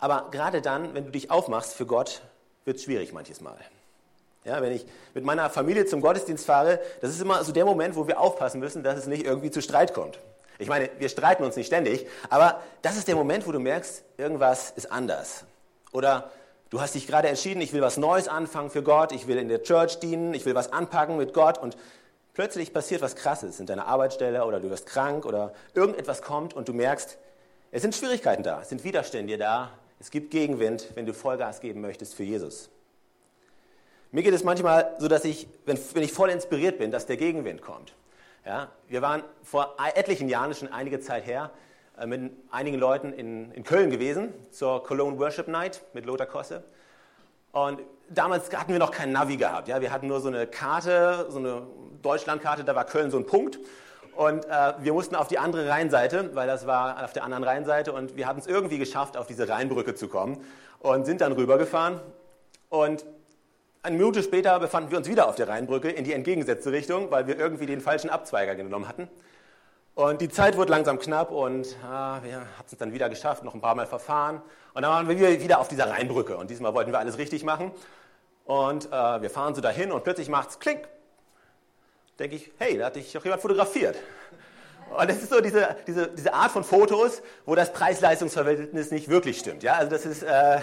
aber 0.01 0.33
gerade 0.33 0.63
dann, 0.63 0.95
wenn 0.95 1.05
du 1.05 1.13
dich 1.13 1.31
aufmachst 1.31 1.75
für 1.75 1.87
Gott, 1.87 2.23
wird 2.65 2.79
es 2.79 2.83
schwierig 2.83 3.13
manches 3.13 3.41
Mal. 3.41 3.59
Ja, 4.43 4.61
wenn 4.63 4.73
ich 4.73 4.85
mit 5.15 5.25
meiner 5.25 5.49
Familie 5.49 5.87
zum 5.87 6.01
Gottesdienst 6.01 6.45
fahre, 6.45 6.81
das 7.03 7.11
ist 7.11 7.21
immer 7.21 7.45
so 7.45 7.53
der 7.53 7.67
Moment, 7.67 7.95
wo 7.95 8.09
wir 8.09 8.19
aufpassen 8.19 8.59
müssen, 8.59 8.83
dass 8.83 8.99
es 8.99 9.07
nicht 9.07 9.25
irgendwie 9.25 9.53
zu 9.53 9.63
Streit 9.63 9.95
kommt. 9.95 10.19
Ich 10.61 10.69
meine, 10.69 10.91
wir 10.99 11.09
streiten 11.09 11.43
uns 11.43 11.57
nicht 11.57 11.69
ständig, 11.69 12.07
aber 12.29 12.61
das 12.83 12.97
ist 12.97 13.09
der 13.09 13.17
Moment, 13.17 13.47
wo 13.47 13.53
du 13.53 13.59
merkst, 13.59 14.05
irgendwas 14.19 14.71
ist 14.73 14.93
anders. 14.93 15.45
Oder 15.91 16.31
du 16.69 16.81
hast 16.81 16.95
dich 16.95 17.07
gerade 17.07 17.29
entschieden, 17.29 17.63
ich 17.63 17.73
will 17.73 17.81
was 17.81 17.97
Neues 17.97 18.29
anfangen 18.29 18.71
für 18.71 18.83
Gott, 18.83 19.13
ich 19.13 19.27
will 19.27 19.39
in 19.39 19.49
der 19.49 19.63
Church 19.63 19.99
dienen, 20.01 20.35
ich 20.35 20.45
will 20.45 20.55
was 20.55 20.71
anpacken 20.73 21.17
mit 21.17 21.33
Gott 21.33 21.57
und 21.57 21.79
plötzlich 22.35 22.75
passiert 22.75 23.01
was 23.01 23.17
Krasses 23.17 23.59
in 23.59 23.65
deiner 23.65 23.87
Arbeitsstelle 23.87 24.45
oder 24.45 24.61
du 24.61 24.69
wirst 24.69 24.87
krank 24.87 25.25
oder 25.25 25.55
irgendetwas 25.75 26.21
kommt 26.21 26.53
und 26.53 26.69
du 26.69 26.75
merkst, 26.75 27.17
es 27.73 27.81
sind 27.81 27.95
Schwierigkeiten 27.95 28.43
da, 28.43 28.61
es 28.61 28.69
sind 28.69 28.85
Widerstände 28.85 29.39
da, 29.39 29.71
es 29.99 30.11
gibt 30.11 30.31
Gegenwind, 30.31 30.89
wenn 30.95 31.07
du 31.07 31.15
Vollgas 31.15 31.61
geben 31.61 31.81
möchtest 31.81 32.15
für 32.15 32.25
Jesus. 32.25 32.69
Mir 34.13 34.23
geht 34.23 34.35
es 34.35 34.45
manchmal 34.45 34.95
so, 34.99 35.09
dass 35.09 35.25
ich, 35.25 35.49
wenn, 35.65 35.79
wenn 35.95 36.03
ich 36.03 36.13
voll 36.13 36.29
inspiriert 36.29 36.79
bin, 36.79 36.91
dass 36.91 37.07
der 37.07 37.17
Gegenwind 37.17 37.63
kommt. 37.63 37.95
Ja, 38.47 38.69
wir 38.89 39.03
waren 39.03 39.23
vor 39.43 39.77
etlichen 39.95 40.29
Jahren, 40.29 40.55
schon 40.55 40.73
einige 40.73 40.99
Zeit 41.01 41.27
her, 41.27 41.51
äh, 41.99 42.07
mit 42.07 42.33
einigen 42.51 42.79
Leuten 42.79 43.13
in, 43.13 43.53
in 43.53 43.65
Köln 43.65 43.91
gewesen, 43.91 44.33
zur 44.51 44.83
Cologne 44.83 45.19
Worship 45.19 45.47
Night 45.47 45.83
mit 45.93 46.07
Lothar 46.07 46.27
Kosse. 46.27 46.65
Und 47.53 47.81
damals 48.09 48.51
hatten 48.57 48.73
wir 48.73 48.79
noch 48.79 48.93
kein 48.93 49.13
Navi 49.13 49.37
gehabt. 49.37 49.69
Ja? 49.69 49.83
Wir 49.83 49.93
hatten 49.93 50.07
nur 50.07 50.21
so 50.21 50.29
eine 50.29 50.47
Karte, 50.47 51.27
so 51.29 51.39
eine 51.39 51.67
Deutschlandkarte, 52.01 52.65
da 52.65 52.75
war 52.75 52.85
Köln 52.85 53.11
so 53.11 53.19
ein 53.19 53.27
Punkt. 53.27 53.59
Und 54.17 54.47
äh, 54.47 54.73
wir 54.79 54.95
mussten 54.95 55.17
auf 55.17 55.29
die 55.29 55.39
andere 55.39 55.69
Rheinseite, 55.69 56.35
weil 56.35 56.47
das 56.47 56.67
war 56.67 57.05
auf 57.05 57.13
der 57.13 57.25
anderen 57.25 57.45
Rheinseite. 57.45 57.93
Und 57.93 58.17
wir 58.17 58.27
hatten 58.27 58.41
es 58.41 58.47
irgendwie 58.47 58.79
geschafft, 58.79 59.19
auf 59.19 59.27
diese 59.27 59.49
Rheinbrücke 59.49 59.95
zu 59.95 60.09
kommen 60.09 60.43
und 60.79 61.05
sind 61.05 61.21
dann 61.21 61.33
rübergefahren. 61.33 62.01
Und 62.71 63.05
eine 63.83 63.97
Minute 63.97 64.23
später 64.23 64.59
befanden 64.59 64.91
wir 64.91 64.99
uns 64.99 65.09
wieder 65.09 65.29
auf 65.29 65.37
der 65.37 65.49
Rheinbrücke 65.49 65.91
in 65.91 66.05
die 66.05 66.13
entgegengesetzte 66.13 66.73
Richtung, 66.73 67.11
weil 67.11 67.27
wir 67.27 67.39
irgendwie 67.39 67.67
den 67.67 67.81
falschen 67.81 68.11
Abzweiger 68.11 68.55
genommen 68.55 68.89
hatten. 68.89 69.09
Und 69.95 70.21
die 70.21 70.29
Zeit 70.29 70.57
wurde 70.57 70.71
langsam 70.71 70.99
knapp 70.99 71.31
und 71.31 71.77
ah, 71.85 72.21
wir 72.23 72.37
haben 72.37 72.47
es 72.71 72.77
dann 72.79 72.93
wieder 72.93 73.09
geschafft, 73.09 73.45
noch 73.45 73.55
ein 73.55 73.61
paar 73.61 73.75
Mal 73.75 73.87
verfahren. 73.87 74.41
Und 74.75 74.83
dann 74.83 74.91
waren 74.91 75.09
wir 75.09 75.43
wieder 75.43 75.61
auf 75.61 75.69
dieser 75.69 75.91
Rheinbrücke 75.91 76.37
und 76.37 76.51
diesmal 76.51 76.75
wollten 76.75 76.93
wir 76.93 76.99
alles 76.99 77.19
richtig 77.19 77.45
machen. 77.45 77.71
Und 78.45 78.87
äh, 78.87 79.23
wir 79.23 79.31
fahren 79.31 79.55
so 79.55 79.61
dahin 79.61 79.93
und 79.93 80.05
plötzlich 80.05 80.29
macht 80.29 80.51
es 80.51 80.59
Klick 80.59 80.89
denke 82.21 82.37
ich, 82.37 82.53
hey, 82.59 82.77
da 82.77 82.87
hat 82.87 82.97
dich 82.97 83.13
doch 83.13 83.25
jemand 83.25 83.41
fotografiert. 83.41 83.97
Und 84.97 85.09
das 85.09 85.19
ist 85.19 85.31
so 85.31 85.41
diese, 85.41 85.77
diese, 85.87 86.09
diese 86.09 86.35
Art 86.35 86.51
von 86.51 86.65
Fotos, 86.65 87.23
wo 87.47 87.55
das 87.55 87.73
Preis-Leistungs-Verhältnis 87.73 88.91
nicht 88.91 89.09
wirklich 89.09 89.39
stimmt. 89.39 89.63
Ja? 89.63 89.75
Also 89.75 89.91
das 89.91 90.05
ist, 90.05 90.23
äh, 90.23 90.59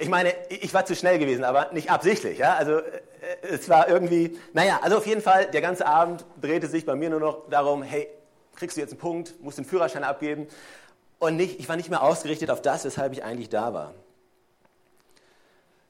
ich 0.00 0.08
meine, 0.08 0.32
ich 0.48 0.72
war 0.72 0.86
zu 0.86 0.94
schnell 0.94 1.18
gewesen, 1.18 1.44
aber 1.44 1.72
nicht 1.72 1.90
absichtlich. 1.90 2.38
Ja? 2.38 2.54
Also 2.54 2.78
äh, 2.78 3.00
es 3.42 3.68
war 3.68 3.88
irgendwie, 3.88 4.38
naja, 4.52 4.78
also 4.82 4.96
auf 4.96 5.06
jeden 5.06 5.20
Fall, 5.20 5.50
der 5.50 5.60
ganze 5.60 5.86
Abend 5.86 6.24
drehte 6.40 6.68
sich 6.68 6.86
bei 6.86 6.94
mir 6.94 7.10
nur 7.10 7.20
noch 7.20 7.48
darum, 7.50 7.82
hey, 7.82 8.08
kriegst 8.54 8.76
du 8.76 8.80
jetzt 8.80 8.92
einen 8.92 9.00
Punkt, 9.00 9.34
musst 9.42 9.58
den 9.58 9.64
Führerschein 9.64 10.04
abgeben. 10.04 10.46
Und 11.18 11.36
nicht, 11.36 11.58
ich 11.58 11.68
war 11.68 11.76
nicht 11.76 11.90
mehr 11.90 12.02
ausgerichtet 12.02 12.48
auf 12.50 12.62
das, 12.62 12.84
weshalb 12.84 13.12
ich 13.12 13.24
eigentlich 13.24 13.48
da 13.48 13.74
war. 13.74 13.94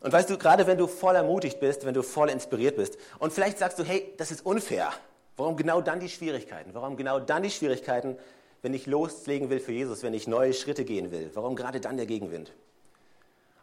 Und 0.01 0.13
weißt 0.13 0.31
du, 0.31 0.39
gerade 0.39 0.67
wenn 0.67 0.79
du 0.79 0.87
voll 0.87 1.15
ermutigt 1.15 1.61
bist, 1.61 1.85
wenn 1.85 1.93
du 1.93 2.03
voll 2.03 2.31
inspiriert 2.31 2.77
bist 2.77 2.97
und 3.19 3.33
vielleicht 3.33 3.59
sagst 3.59 3.79
du, 3.79 3.85
hey, 3.85 4.15
das 4.17 4.31
ist 4.31 4.47
unfair. 4.47 4.91
Warum 5.37 5.57
genau 5.57 5.83
dann 5.83 6.01
die 6.01 6.09
Schwierigkeiten? 6.09 6.71
Warum 6.73 6.97
genau 6.97 7.21
dann 7.21 7.43
die 7.43 7.51
Schwierigkeiten, 7.51 8.17
wenn 8.63 8.73
ich 8.73 8.87
loslegen 8.87 9.51
will 9.51 9.61
für 9.61 9.73
Jesus, 9.73 10.03
wenn 10.03 10.15
ich 10.15 10.27
neue 10.27 10.55
Schritte 10.55 10.85
gehen 10.85 11.11
will? 11.11 11.31
Warum 11.35 11.57
gerade 11.57 11.81
dann 11.81 11.97
der 11.97 12.07
Gegenwind? 12.07 12.53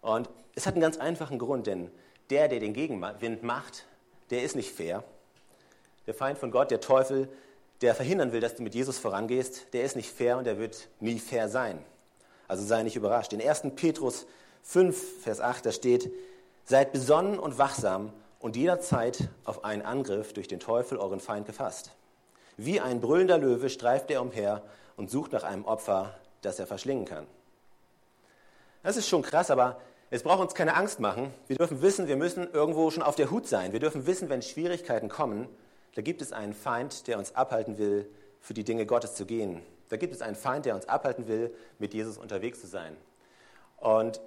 Und 0.06 0.30
es 0.54 0.68
hat 0.68 0.76
einen 0.76 0.84
ganz 0.84 0.98
einfachen 0.98 1.40
Grund, 1.40 1.66
denn 1.66 1.90
der, 2.30 2.48
der 2.48 2.60
den 2.60 2.74
Gegenwind 2.74 3.42
macht, 3.42 3.88
der 4.30 4.44
ist 4.44 4.56
nicht 4.56 4.72
fair. 4.72 5.04
Der 6.06 6.14
Feind 6.14 6.38
von 6.38 6.52
Gott, 6.52 6.70
der 6.70 6.80
Teufel, 6.80 7.28
der 7.82 7.96
verhindern 7.96 8.32
will, 8.32 8.40
dass 8.40 8.54
du 8.54 8.62
mit 8.62 8.76
Jesus 8.76 9.00
vorangehst, 9.00 9.74
der 9.74 9.84
ist 9.84 9.96
nicht 9.96 10.12
fair 10.12 10.38
und 10.38 10.44
der 10.44 10.60
wird 10.60 10.90
nie 11.00 11.18
fair 11.18 11.50
sein. 11.50 11.84
Also 12.48 12.64
sei 12.64 12.84
nicht 12.84 12.96
überrascht. 12.96 13.34
In 13.34 13.42
1. 13.42 13.64
Petrus 13.76 14.28
5, 14.62 15.24
Vers 15.24 15.42
8, 15.42 15.66
da 15.66 15.72
steht, 15.72 16.12
seid 16.66 16.92
besonnen 16.92 17.40
und 17.40 17.58
wachsam 17.58 18.14
und 18.40 18.56
jederzeit 18.56 19.28
auf 19.44 19.66
einen 19.66 19.82
Angriff 19.82 20.34
durch 20.34 20.48
den 20.48 20.60
Teufel, 20.60 21.00
euren 21.00 21.20
Feind, 21.20 21.48
gefasst. 21.48 21.90
Wie 22.58 22.80
ein 22.80 23.02
brüllender 23.02 23.40
Löwe 23.40 23.72
streift 23.72 24.12
er 24.12 24.22
umher 24.22 24.62
und 24.98 25.10
sucht 25.10 25.32
nach 25.32 25.44
einem 25.44 25.66
Opfer, 25.66 26.16
das 26.44 26.60
er 26.60 26.68
verschlingen 26.68 27.06
kann. 27.06 27.26
Das 28.84 28.98
ist 28.98 29.10
schon 29.10 29.24
krass, 29.24 29.50
aber 29.50 29.82
es 30.10 30.24
braucht 30.24 30.42
uns 30.42 30.54
keine 30.54 30.76
Angst 30.76 31.00
machen. 31.00 31.34
Wir 31.48 31.58
dürfen 31.58 31.82
wissen, 31.82 32.08
wir 32.08 32.16
müssen 32.16 32.52
irgendwo 32.52 32.92
schon 32.92 33.04
auf 33.04 33.16
der 33.16 33.32
Hut 33.32 33.48
sein. 33.48 33.74
Wir 33.74 33.80
dürfen 33.80 34.06
wissen, 34.06 34.30
wenn 34.30 34.42
Schwierigkeiten 34.42 35.10
kommen, 35.10 35.48
da 35.96 36.02
gibt 36.02 36.22
es 36.22 36.32
einen 36.32 36.54
Feind, 36.54 37.08
der 37.08 37.18
uns 37.18 37.36
abhalten 37.36 37.78
will, 37.78 38.08
für 38.40 38.54
die 38.54 38.64
Dinge 38.64 38.86
Gottes 38.86 39.16
zu 39.16 39.26
gehen. 39.26 39.62
Da 39.90 39.98
gibt 39.98 40.14
es 40.14 40.22
einen 40.22 40.36
Feind, 40.36 40.66
der 40.66 40.76
uns 40.76 40.88
abhalten 40.88 41.28
will, 41.28 41.54
mit 41.80 41.94
Jesus 41.94 42.18
unterwegs 42.18 42.62
zu 42.62 42.68
sein. 42.68 42.96
Und 43.78 44.20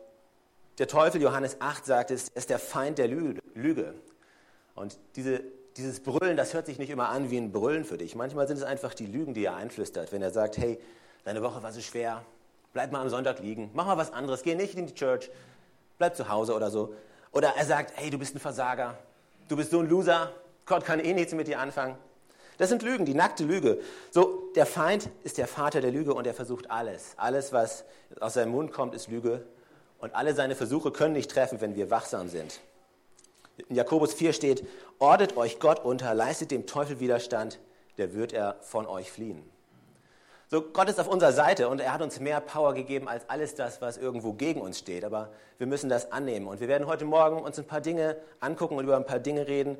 der 0.78 0.88
Teufel, 0.88 1.20
Johannes 1.20 1.56
8, 1.61 1.85
sagt 1.85 2.11
es, 2.11 2.28
ist 2.28 2.50
der 2.50 2.58
Feind 2.58 2.99
der 2.99 3.08
Lüge. 3.08 3.94
Und 4.75 4.99
diese, 5.16 5.42
dieses 5.76 6.00
Brüllen, 6.00 6.37
das 6.37 6.54
hört 6.54 6.66
sich 6.66 6.78
nicht 6.78 6.90
immer 6.90 7.08
an 7.08 7.30
wie 7.30 7.37
ein 7.37 7.52
Brüllen 7.52 7.85
für 7.85 7.99
dich. 7.99 8.14
Manchmal 8.14 8.47
sind 8.47 8.56
es 8.56 8.62
einfach 8.62 8.94
die 8.94 9.06
Lügen, 9.06 9.35
die 9.35 9.44
er 9.44 9.56
einflüstert, 9.56 10.12
wenn 10.12 10.23
er 10.23 10.30
sagt, 10.30 10.56
hey, 10.56 10.78
deine 11.25 11.42
Woche 11.42 11.62
war 11.62 11.73
so 11.73 11.80
schwer, 11.80 12.25
bleib 12.73 12.92
mal 12.92 13.02
am 13.02 13.08
Sonntag 13.08 13.40
liegen, 13.40 13.70
mach 13.75 13.87
mal 13.87 13.97
was 13.97 14.12
anderes, 14.12 14.42
geh 14.42 14.54
nicht 14.54 14.76
in 14.76 14.87
die 14.87 14.94
Church, 14.94 15.30
bleib 15.99 16.17
zu 16.17 16.28
Hause 16.28 16.55
oder 16.55 16.71
so. 16.71 16.95
Oder 17.33 17.55
er 17.57 17.64
sagt, 17.64 17.93
hey, 17.97 18.11
du 18.11 18.19
bist 18.19 18.35
ein 18.35 18.40
Versager, 18.40 18.97
du 19.49 19.57
bist 19.57 19.71
so 19.71 19.81
ein 19.81 19.88
Loser, 19.88 20.33
Gott 20.64 20.85
kann 20.85 21.00
eh 21.00 21.12
nichts 21.12 21.35
mit 21.35 21.49
dir 21.49 21.61
anfangen. 21.61 21.97
Das 22.57 22.71
sind 22.71 22.83
Lügen, 22.83 23.05
die 23.05 23.14
nackte 23.14 23.45
Lüge. 23.45 23.78
So, 24.11 24.50
der 24.57 24.67
Feind 24.67 25.09
ist 25.23 25.38
der 25.38 25.47
Vater 25.47 25.81
der 25.81 25.93
Lüge 25.93 26.12
und 26.12 26.26
er 26.26 26.35
versucht 26.35 26.71
alles. 26.71 27.14
Alles, 27.17 27.52
was 27.52 27.85
aus 28.21 28.35
seinem 28.35 28.50
Mund 28.50 28.73
kommt, 28.73 28.95
ist 28.95 29.09
Lüge. 29.09 29.45
Und 30.00 30.14
alle 30.14 30.35
seine 30.35 30.57
Versuche 30.57 30.90
können 30.90 31.12
nicht 31.12 31.31
treffen, 31.31 31.61
wenn 31.61 31.76
wir 31.76 31.90
wachsam 31.90 32.28
sind. 32.28 32.61
In 33.69 33.76
Jakobus 33.76 34.12
4 34.14 34.33
steht, 34.33 34.67
ordet 34.99 35.37
euch 35.37 35.61
Gott 35.61 35.85
unter, 35.85 36.14
leistet 36.14 36.50
dem 36.50 36.67
Teufel 36.67 37.00
Widerstand, 37.00 37.59
der 37.97 38.14
wird 38.14 38.33
er 38.33 38.57
von 38.61 38.87
euch 38.87 39.11
fliehen. 39.11 39.49
So, 40.50 40.62
Gott 40.62 40.88
ist 40.88 40.99
auf 40.99 41.09
unserer 41.09 41.35
Seite 41.35 41.69
und 41.69 41.78
er 41.78 41.93
hat 41.93 42.00
uns 42.00 42.21
mehr 42.21 42.40
Power 42.40 42.73
gegeben 42.73 43.07
als 43.07 43.28
alles 43.28 43.55
das, 43.55 43.83
was 43.83 43.99
irgendwo 43.99 44.33
gegen 44.33 44.62
uns 44.62 44.78
steht. 44.78 45.05
Aber 45.05 45.28
wir 45.59 45.67
müssen 45.67 45.90
das 45.90 46.11
annehmen. 46.11 46.47
Und 46.47 46.61
wir 46.61 46.69
werden 46.69 46.87
heute 46.87 47.05
Morgen 47.05 47.43
uns 47.43 47.59
ein 47.59 47.67
paar 47.67 47.83
Dinge 47.83 48.17
angucken 48.40 48.76
und 48.76 48.85
über 48.85 48.97
ein 48.97 49.05
paar 49.05 49.19
Dinge 49.19 49.47
reden, 49.47 49.76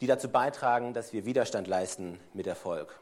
die 0.00 0.06
dazu 0.06 0.28
beitragen, 0.28 0.94
dass 0.94 1.12
wir 1.12 1.24
Widerstand 1.24 1.66
leisten 1.66 2.20
mit 2.34 2.46
Erfolg. 2.46 3.00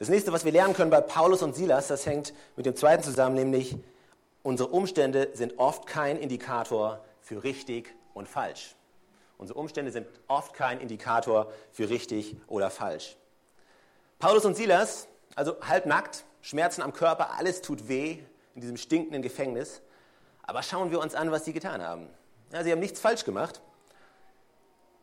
Das 0.00 0.08
nächste, 0.08 0.32
was 0.32 0.44
wir 0.44 0.50
lernen 0.50 0.74
können 0.74 0.90
bei 0.90 1.00
Paulus 1.00 1.40
und 1.40 1.54
Silas, 1.54 1.86
das 1.86 2.04
hängt 2.04 2.34
mit 2.56 2.66
dem 2.66 2.74
zweiten 2.74 3.04
zusammen, 3.04 3.36
nämlich 3.36 3.76
unsere 4.42 4.70
Umstände 4.70 5.30
sind 5.34 5.56
oft 5.60 5.86
kein 5.86 6.16
Indikator 6.16 7.04
für 7.20 7.44
richtig 7.44 7.94
und 8.12 8.26
falsch. 8.26 8.74
Unsere 9.38 9.60
Umstände 9.60 9.92
sind 9.92 10.08
oft 10.26 10.54
kein 10.54 10.80
Indikator 10.80 11.52
für 11.70 11.90
richtig 11.90 12.34
oder 12.48 12.70
falsch. 12.70 13.16
Paulus 14.18 14.44
und 14.44 14.56
Silas, 14.56 15.06
also 15.34 15.56
halbnackt, 15.62 16.24
Schmerzen 16.40 16.82
am 16.82 16.92
Körper, 16.92 17.34
alles 17.38 17.62
tut 17.62 17.88
weh 17.88 18.18
in 18.54 18.60
diesem 18.60 18.76
stinkenden 18.76 19.22
Gefängnis. 19.22 19.80
Aber 20.42 20.62
schauen 20.62 20.90
wir 20.90 21.00
uns 21.00 21.14
an, 21.14 21.30
was 21.30 21.44
sie 21.44 21.52
getan 21.52 21.82
haben. 21.82 22.08
Ja, 22.52 22.62
sie 22.64 22.72
haben 22.72 22.80
nichts 22.80 23.00
falsch 23.00 23.24
gemacht. 23.24 23.62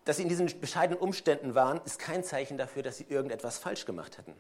Dass 0.06 0.18
sie 0.18 0.24
in 0.24 0.30
diesen 0.30 0.60
bescheidenen 0.60 1.00
Umständen 1.00 1.56
waren, 1.56 1.82
ist 1.86 2.00
kein 2.00 2.24
Zeichen 2.24 2.58
dafür, 2.58 2.84
dass 2.84 2.98
sie 2.98 3.06
irgendetwas 3.10 3.58
falsch 3.58 3.86
gemacht 3.86 4.18
hätten. 4.18 4.34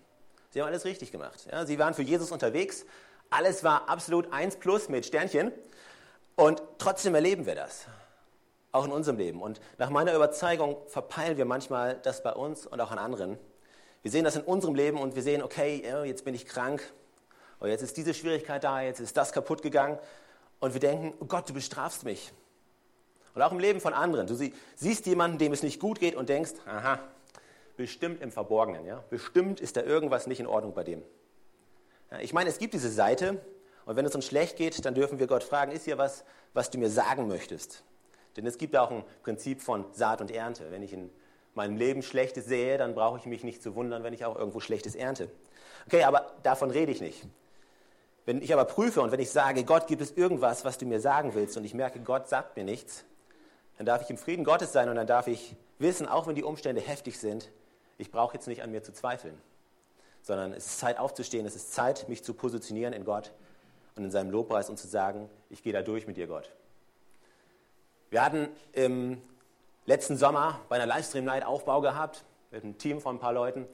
Sie 0.52 0.62
haben 0.62 0.68
alles 0.68 0.86
richtig 0.86 1.12
gemacht. 1.12 1.48
Ja, 1.52 1.66
sie 1.66 1.78
waren 1.80 1.94
für 1.94 2.02
Jesus 2.02 2.32
unterwegs. 2.32 2.86
Alles 3.30 3.64
war 3.64 3.88
absolut 3.88 4.34
eins 4.34 4.56
plus 4.56 4.90
mit 4.90 5.06
Sternchen. 5.06 5.52
Und 6.36 6.62
trotzdem 6.78 7.14
erleben 7.16 7.46
wir 7.46 7.56
das. 7.56 7.86
Auch 8.72 8.86
in 8.86 8.92
unserem 8.92 9.18
Leben. 9.18 9.42
Und 9.42 9.60
nach 9.78 9.90
meiner 9.90 10.14
Überzeugung 10.14 10.78
verpeilen 10.88 11.38
wir 11.38 11.46
manchmal 11.46 12.00
das 12.02 12.24
bei 12.24 12.32
uns 12.32 12.66
und 12.66 12.80
auch 12.82 12.92
an 12.92 13.00
anderen. 13.00 13.38
Wir 14.02 14.12
sehen 14.12 14.24
das 14.24 14.36
in 14.36 14.44
unserem 14.44 14.76
Leben 14.76 14.98
und 15.00 15.16
wir 15.16 15.24
sehen, 15.24 15.44
okay, 15.44 15.84
jetzt 16.06 16.24
bin 16.24 16.34
ich 16.34 16.46
krank. 16.46 16.82
Oder 17.60 17.72
jetzt 17.72 17.82
ist 17.82 17.98
diese 17.98 18.14
Schwierigkeit 18.14 18.64
da, 18.64 18.82
jetzt 18.82 19.00
ist 19.00 19.18
das 19.18 19.34
kaputt 19.34 19.62
gegangen. 19.62 20.00
Und 20.60 20.74
wir 20.74 20.80
denken, 20.80 21.14
oh 21.20 21.26
Gott, 21.26 21.50
du 21.50 21.54
bestrafst 21.54 22.04
mich. 22.04 22.32
Und 23.36 23.42
auch 23.42 23.52
im 23.52 23.60
Leben 23.60 23.82
von 23.82 23.94
anderen. 23.94 24.28
Du 24.28 24.36
siehst 24.76 25.06
jemanden, 25.06 25.38
dem 25.38 25.54
es 25.54 25.64
nicht 25.64 25.80
gut 25.80 26.00
geht 26.00 26.16
und 26.16 26.30
denkst, 26.30 26.54
aha, 26.66 27.00
bestimmt 27.78 28.22
im 28.22 28.32
Verborgenen. 28.32 28.86
Ja? 28.86 29.04
Bestimmt 29.10 29.60
ist 29.60 29.78
da 29.78 29.82
irgendwas 29.82 30.28
nicht 30.28 30.40
in 30.40 30.48
Ordnung 30.48 30.74
bei 30.74 30.84
dem. 30.84 31.04
Ich 32.22 32.34
meine, 32.34 32.50
es 32.50 32.58
gibt 32.58 32.74
diese 32.74 32.90
Seite 32.90 33.40
und 33.86 33.96
wenn 33.96 34.06
es 34.06 34.16
uns 34.16 34.26
schlecht 34.26 34.58
geht, 34.58 34.84
dann 34.84 34.96
dürfen 34.96 35.20
wir 35.20 35.28
Gott 35.28 35.44
fragen, 35.44 35.72
ist 35.72 35.86
hier 35.86 35.98
was, 35.98 36.24
was 36.54 36.72
du 36.72 36.78
mir 36.78 36.90
sagen 36.90 37.28
möchtest? 37.28 37.84
Denn 38.36 38.46
es 38.46 38.58
gibt 38.58 38.76
auch 38.76 38.92
ein 38.92 39.04
Prinzip 39.24 39.62
von 39.62 39.86
Saat 39.94 40.22
und 40.22 40.32
Ernte. 40.32 40.72
Wenn 40.72 40.82
ich 40.82 40.94
in 40.94 41.10
meinem 41.60 41.76
Leben 41.76 42.02
Schlechtes 42.02 42.46
sehe, 42.46 42.78
dann 42.78 42.96
brauche 42.96 43.18
ich 43.18 43.26
mich 43.26 43.44
nicht 43.44 43.62
zu 43.62 43.76
wundern, 43.76 44.02
wenn 44.04 44.14
ich 44.14 44.24
auch 44.24 44.38
irgendwo 44.38 44.62
Schlechtes 44.62 44.96
ernte. 44.96 45.30
Okay, 45.86 46.04
aber 46.06 46.32
davon 46.42 46.72
rede 46.72 46.92
ich 46.92 47.02
nicht. 47.02 47.26
Wenn 48.26 48.42
ich 48.42 48.54
aber 48.54 48.64
prüfe 48.64 49.02
und 49.02 49.12
wenn 49.12 49.20
ich 49.20 49.30
sage, 49.30 49.66
Gott, 49.66 49.88
gibt 49.88 50.02
es 50.02 50.12
irgendwas, 50.12 50.64
was 50.64 50.78
du 50.78 50.86
mir 50.86 51.02
sagen 51.02 51.34
willst 51.36 51.58
und 51.58 51.66
ich 51.66 51.74
merke, 51.74 52.00
Gott 52.00 52.30
sagt 52.30 52.56
mir 52.56 52.64
nichts, 52.64 53.04
dann 53.78 53.86
darf 53.86 54.02
ich 54.02 54.10
im 54.10 54.18
Frieden 54.18 54.46
Gottes 54.46 54.72
sein 54.72 54.88
und 54.88 54.96
dann 54.96 55.08
darf 55.08 55.28
ich 55.28 55.56
wissen, 55.80 56.08
auch 56.08 56.28
wenn 56.28 56.36
die 56.36 56.44
Umstände 56.44 56.80
heftig 56.80 57.20
sind, 57.20 57.52
ich 57.98 58.10
brauche 58.10 58.36
jetzt 58.36 58.48
nicht 58.48 58.64
an 58.64 58.72
mir 58.72 58.82
zu 58.82 58.94
zweifeln, 58.94 59.38
sondern 60.22 60.54
es 60.54 60.66
ist 60.66 60.80
Zeit 60.80 60.98
aufzustehen, 60.98 61.46
es 61.46 61.56
ist 61.58 61.74
Zeit, 61.74 62.08
mich 62.08 62.24
zu 62.24 62.34
positionieren 62.34 62.94
in 62.94 63.04
Gott 63.04 63.34
und 63.98 64.06
in 64.06 64.12
seinem 64.12 64.32
Lobpreis 64.32 64.70
und 64.70 64.78
zu 64.78 64.88
sagen, 64.88 65.30
ich 65.50 65.62
gehe 65.62 65.74
da 65.74 65.82
durch 65.82 66.08
mit 66.08 66.16
dir, 66.16 66.28
Gott. 66.28 66.50
Wir 68.12 68.24
hatten 68.24 68.48
im 68.72 69.22
letzten 69.90 70.18
Sommer 70.18 70.60
bei 70.70 70.78
einer 70.78 70.86
Livestream-Night 70.86 71.46
Aufbau 71.46 71.82
gehabt, 71.82 72.24
mit 72.52 72.64
einem 72.64 72.78
Team 72.78 73.02
von 73.02 73.18
ein 73.18 73.20
paar 73.20 73.34
Leuten 73.34 73.68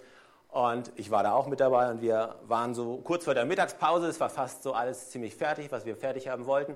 und 0.49 0.91
ich 0.95 1.11
war 1.11 1.23
da 1.23 1.33
auch 1.33 1.47
mit 1.47 1.59
dabei 1.59 1.91
und 1.91 2.01
wir 2.01 2.35
waren 2.47 2.73
so 2.73 2.97
kurz 3.03 3.25
vor 3.25 3.33
der 3.33 3.45
Mittagspause, 3.45 4.07
es 4.07 4.19
war 4.19 4.29
fast 4.29 4.63
so 4.63 4.73
alles 4.73 5.09
ziemlich 5.09 5.35
fertig, 5.35 5.71
was 5.71 5.85
wir 5.85 5.95
fertig 5.95 6.27
haben 6.29 6.45
wollten. 6.45 6.75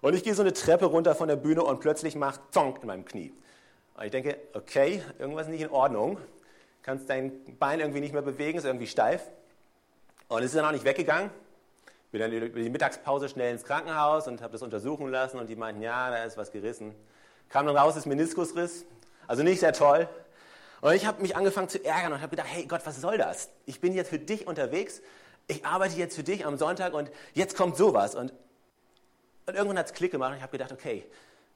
Und 0.00 0.14
ich 0.14 0.24
gehe 0.24 0.34
so 0.34 0.42
eine 0.42 0.52
Treppe 0.52 0.86
runter 0.86 1.14
von 1.14 1.28
der 1.28 1.36
Bühne 1.36 1.62
und 1.62 1.80
plötzlich 1.80 2.16
macht 2.16 2.40
Zonk 2.50 2.78
in 2.80 2.88
meinem 2.88 3.04
Knie. 3.04 3.32
Und 3.94 4.04
ich 4.04 4.10
denke, 4.10 4.36
okay, 4.54 5.02
irgendwas 5.18 5.46
ist 5.46 5.52
nicht 5.52 5.62
in 5.62 5.70
Ordnung 5.70 6.18
kannst 6.82 7.08
dein 7.10 7.56
Bein 7.58 7.80
irgendwie 7.80 8.00
nicht 8.00 8.12
mehr 8.12 8.22
bewegen, 8.22 8.58
ist 8.58 8.64
irgendwie 8.64 8.86
steif. 8.86 9.30
Und 10.28 10.40
es 10.40 10.46
ist 10.46 10.56
dann 10.56 10.64
auch 10.64 10.72
nicht 10.72 10.84
weggegangen. 10.84 11.30
Bin 12.10 12.20
dann 12.20 12.32
über 12.32 12.60
die 12.60 12.70
Mittagspause 12.70 13.28
schnell 13.28 13.52
ins 13.52 13.64
Krankenhaus 13.64 14.26
und 14.26 14.42
habe 14.42 14.52
das 14.52 14.62
untersuchen 14.62 15.08
lassen 15.08 15.38
und 15.38 15.48
die 15.48 15.56
meinten, 15.56 15.82
ja, 15.82 16.10
da 16.10 16.24
ist 16.24 16.36
was 16.36 16.50
gerissen. 16.50 16.94
Kam 17.50 17.66
dann 17.66 17.76
raus, 17.76 17.96
ist 17.96 18.06
Meniskusriss. 18.06 18.86
Also 19.26 19.42
nicht 19.42 19.60
sehr 19.60 19.72
toll. 19.72 20.08
Und 20.80 20.94
ich 20.94 21.04
habe 21.04 21.20
mich 21.20 21.36
angefangen 21.36 21.68
zu 21.68 21.84
ärgern 21.84 22.12
und 22.12 22.20
habe 22.20 22.30
gedacht, 22.30 22.48
hey 22.50 22.64
Gott, 22.64 22.80
was 22.84 23.00
soll 23.00 23.18
das? 23.18 23.50
Ich 23.66 23.80
bin 23.80 23.92
jetzt 23.92 24.08
für 24.08 24.18
dich 24.18 24.46
unterwegs. 24.46 25.02
Ich 25.46 25.66
arbeite 25.66 25.96
jetzt 25.96 26.16
für 26.16 26.22
dich 26.22 26.46
am 26.46 26.56
Sonntag 26.56 26.94
und 26.94 27.10
jetzt 27.34 27.56
kommt 27.56 27.76
sowas. 27.76 28.14
Und, 28.14 28.32
und 29.46 29.54
irgendwann 29.54 29.78
hat 29.78 29.86
es 29.86 29.92
Klick 29.92 30.12
gemacht 30.12 30.30
und 30.30 30.36
ich 30.36 30.42
habe 30.42 30.52
gedacht, 30.52 30.72
okay, 30.72 31.04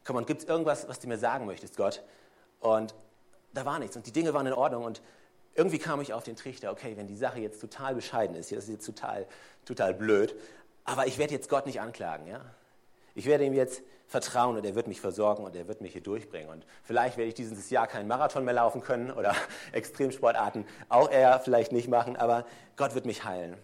komm 0.05 0.25
gibt 0.27 0.43
es 0.43 0.49
irgendwas, 0.49 0.89
was 0.89 1.01
du 1.01 1.09
mir 1.09 1.19
sagen 1.19 1.47
möchtest, 1.47 1.77
Gott? 1.77 2.03
Und 2.61 2.95
da 3.53 3.65
war 3.65 3.79
nichts 3.79 3.97
und 3.97 4.07
die 4.07 4.13
Dinge 4.13 4.35
waren 4.35 4.47
in 4.47 4.53
Ordnung 4.53 4.85
und 4.85 5.01
irgendwie 5.55 5.79
kam 5.79 6.01
ich 6.01 6.13
auf 6.13 6.25
den 6.25 6.37
Trichter, 6.37 6.73
okay, 6.73 6.97
wenn 6.97 7.07
die 7.07 7.17
Sache 7.17 7.39
jetzt 7.39 7.61
total 7.61 7.95
bescheiden 7.95 8.37
ist, 8.37 8.51
das 8.51 8.65
ist 8.65 8.71
jetzt 8.71 8.87
total, 8.87 9.27
total 9.65 9.95
blöd, 9.95 10.35
aber 10.85 11.07
ich 11.07 11.19
werde 11.19 11.33
jetzt 11.33 11.49
Gott 11.49 11.67
nicht 11.67 11.81
anklagen, 11.81 12.27
ja? 12.27 12.41
Ich 13.15 13.27
werde 13.27 13.45
ihm 13.45 13.55
jetzt 13.55 13.83
vertrauen 14.07 14.57
und 14.57 14.65
er 14.65 14.75
wird 14.75 14.87
mich 14.87 15.01
versorgen 15.01 15.45
und 15.45 15.57
er 15.57 15.67
wird 15.69 15.81
mich 15.81 15.93
hier 15.93 16.03
durchbringen. 16.03 16.51
Und 16.51 16.67
vielleicht 16.83 17.17
werde 17.17 17.29
ich 17.29 17.35
dieses 17.35 17.71
Jahr 17.71 17.87
keinen 17.87 18.09
Marathon 18.09 18.45
mehr 18.45 18.55
laufen 18.55 18.83
können 18.83 19.11
oder 19.11 19.35
Extremsportarten 19.73 20.67
auch 20.89 21.11
er 21.11 21.41
vielleicht 21.41 21.73
nicht 21.73 21.89
machen, 21.89 22.17
aber 22.17 22.45
Gott 22.77 22.95
wird 22.95 23.07
mich 23.07 23.25
heilen. 23.25 23.57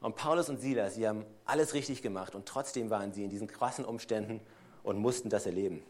Und 0.00 0.14
Paulus 0.14 0.48
und 0.48 0.60
Silas, 0.60 0.94
sie 0.94 1.08
haben 1.08 1.24
alles 1.46 1.74
richtig 1.74 2.02
gemacht 2.02 2.34
und 2.34 2.46
trotzdem 2.46 2.90
waren 2.90 3.12
sie 3.12 3.24
in 3.24 3.30
diesen 3.30 3.48
krassen 3.48 3.84
Umständen 3.84 4.40
und 4.82 4.98
mussten 4.98 5.30
das 5.30 5.46
erleben. 5.46 5.82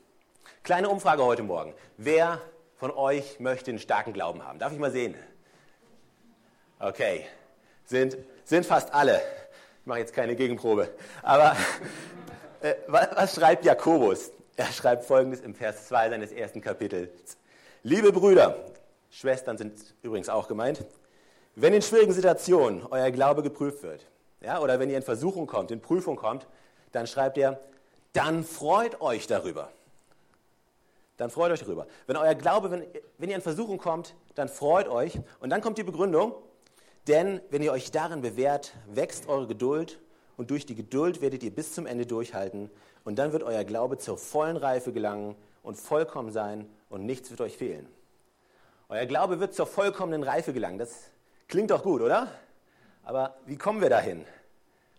Kleine 0.62 0.88
Umfrage 0.88 1.25
heute 1.25 1.43
Morgen. 1.43 1.75
Wer 1.97 2.40
von 2.76 2.90
euch 2.93 3.40
möchte 3.40 3.71
einen 3.71 3.78
starken 3.78 4.12
Glauben 4.12 4.45
haben? 4.45 4.59
Darf 4.59 4.73
ich 4.73 4.78
mal 4.78 4.93
sehen? 4.93 5.14
Okay, 6.78 7.26
sind, 7.85 8.16
sind 8.45 8.64
fast 8.64 8.95
alle. 8.95 9.21
Ich 9.81 9.87
mache 9.87 9.99
jetzt 9.99 10.14
keine 10.14 10.37
Gegenprobe. 10.37 10.88
Aber 11.23 11.57
was, 12.86 13.08
was 13.14 13.34
schreibt 13.34 13.64
Jakobus? 13.64 14.30
Er 14.56 14.66
schreibt 14.66 15.04
folgendes 15.04 15.40
im 15.40 15.54
Vers 15.54 15.86
2 15.88 16.10
seines 16.10 16.32
ersten 16.32 16.60
Kapitels. 16.60 17.36
Liebe 17.82 18.12
Brüder, 18.12 18.64
Schwestern 19.10 19.58
sind 19.58 19.94
übrigens 20.02 20.28
auch 20.28 20.48
gemeint, 20.48 20.84
wenn 21.54 21.72
in 21.72 21.82
schwierigen 21.82 22.12
Situationen 22.12 22.84
euer 22.90 23.10
Glaube 23.10 23.42
geprüft 23.42 23.82
wird, 23.82 24.06
ja, 24.40 24.60
oder 24.60 24.78
wenn 24.78 24.90
ihr 24.90 24.96
in 24.96 25.02
Versuchung 25.02 25.46
kommt, 25.46 25.70
in 25.70 25.80
Prüfung 25.80 26.16
kommt, 26.16 26.46
dann 26.92 27.06
schreibt 27.06 27.38
er, 27.38 27.60
dann 28.12 28.44
freut 28.44 29.00
euch 29.00 29.26
darüber. 29.26 29.70
Dann 31.16 31.30
freut 31.30 31.52
euch 31.52 31.60
darüber. 31.60 31.86
Wenn 32.06 32.16
euer 32.16 32.34
Glaube, 32.34 32.70
wenn, 32.70 32.86
wenn 33.18 33.30
ihr 33.30 33.36
in 33.36 33.42
Versuchung 33.42 33.78
kommt, 33.78 34.14
dann 34.34 34.48
freut 34.48 34.88
euch. 34.88 35.18
Und 35.40 35.50
dann 35.50 35.62
kommt 35.62 35.78
die 35.78 35.82
Begründung, 35.82 36.34
denn 37.08 37.40
wenn 37.50 37.62
ihr 37.62 37.72
euch 37.72 37.90
darin 37.90 38.20
bewährt, 38.20 38.72
wächst 38.86 39.28
eure 39.28 39.46
Geduld 39.46 39.98
und 40.37 40.50
durch 40.50 40.66
die 40.66 40.75
Geduld 40.75 41.21
werdet 41.21 41.43
ihr 41.43 41.50
bis 41.50 41.73
zum 41.73 41.87
Ende 41.87 42.07
durchhalten 42.07 42.71
und 43.05 43.19
dann 43.19 43.33
wird 43.33 43.43
euer 43.43 43.64
Glaube 43.64 43.99
zur 43.99 44.19
vollen 44.19 44.57
Reife 44.57 44.93
gelangen 44.93 45.35
und 45.62 45.76
vollkommen 45.76 46.31
sein 46.31 46.69
und 46.88 47.05
nichts 47.07 47.31
wird 47.31 47.40
euch 47.40 47.57
fehlen. 47.57 47.88
Euer 48.88 49.07
Glaube 49.07 49.40
wird 49.40 49.55
zur 49.55 49.66
vollkommenen 49.66 50.23
Reife 50.23 50.52
gelangen. 50.52 50.78
Das 50.78 51.11
klingt 51.49 51.71
doch 51.71 51.83
gut, 51.83 52.02
oder? 52.02 52.28
Aber 53.02 53.37
wie 53.47 53.57
kommen 53.57 53.81
wir 53.81 53.90
dahin? 53.90 54.25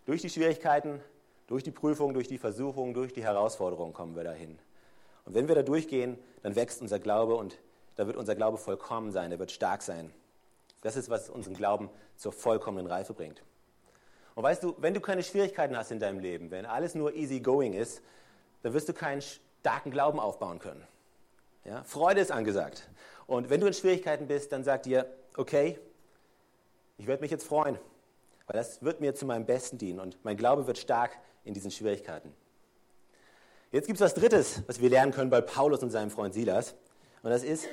Durch 0.04 0.22
die 0.22 0.30
Schwierigkeiten, 0.30 1.00
durch 1.46 1.62
die 1.62 1.70
Prüfung, 1.70 2.14
durch 2.14 2.28
die 2.28 2.38
Versuchung, 2.38 2.94
durch 2.94 3.12
die 3.12 3.22
Herausforderung 3.22 3.92
kommen 3.92 4.16
wir 4.16 4.24
dahin. 4.24 4.58
Und 5.24 5.34
wenn 5.34 5.48
wir 5.48 5.54
da 5.54 5.62
durchgehen, 5.62 6.18
dann 6.42 6.56
wächst 6.56 6.80
unser 6.80 6.98
Glaube 6.98 7.34
und 7.34 7.58
da 7.96 8.06
wird 8.06 8.16
unser 8.16 8.34
Glaube 8.34 8.58
vollkommen 8.58 9.12
sein, 9.12 9.32
er 9.32 9.38
wird 9.38 9.50
stark 9.50 9.82
sein. 9.82 10.10
Das 10.82 10.96
ist, 10.96 11.10
was 11.10 11.28
unseren 11.28 11.54
Glauben 11.54 11.90
zur 12.16 12.32
vollkommenen 12.32 12.86
Reife 12.86 13.12
bringt. 13.12 13.42
Und 14.38 14.44
weißt 14.44 14.62
du, 14.62 14.76
wenn 14.78 14.94
du 14.94 15.00
keine 15.00 15.24
Schwierigkeiten 15.24 15.76
hast 15.76 15.90
in 15.90 15.98
deinem 15.98 16.20
Leben, 16.20 16.52
wenn 16.52 16.64
alles 16.64 16.94
nur 16.94 17.12
easy 17.12 17.40
going 17.40 17.72
ist, 17.72 18.02
dann 18.62 18.72
wirst 18.72 18.88
du 18.88 18.92
keinen 18.92 19.20
starken 19.20 19.90
Glauben 19.90 20.20
aufbauen 20.20 20.60
können. 20.60 20.86
Ja? 21.64 21.82
Freude 21.82 22.20
ist 22.20 22.30
angesagt. 22.30 22.88
Und 23.26 23.50
wenn 23.50 23.60
du 23.60 23.66
in 23.66 23.72
Schwierigkeiten 23.72 24.28
bist, 24.28 24.52
dann 24.52 24.62
sag 24.62 24.84
dir, 24.84 25.12
okay, 25.36 25.80
ich 26.98 27.08
werde 27.08 27.20
mich 27.20 27.32
jetzt 27.32 27.48
freuen, 27.48 27.80
weil 28.46 28.56
das 28.56 28.80
wird 28.80 29.00
mir 29.00 29.12
zu 29.12 29.26
meinem 29.26 29.44
Besten 29.44 29.76
dienen 29.76 29.98
und 29.98 30.24
mein 30.24 30.36
Glaube 30.36 30.68
wird 30.68 30.78
stark 30.78 31.18
in 31.44 31.52
diesen 31.52 31.72
Schwierigkeiten. 31.72 32.32
Jetzt 33.72 33.88
gibt 33.88 33.96
es 33.96 34.04
was 34.04 34.14
Drittes, 34.14 34.62
was 34.68 34.80
wir 34.80 34.88
lernen 34.88 35.10
können 35.10 35.30
bei 35.30 35.40
Paulus 35.40 35.82
und 35.82 35.90
seinem 35.90 36.12
Freund 36.12 36.32
Silas. 36.32 36.76
Und 37.24 37.30
das 37.30 37.42
ist, 37.42 37.66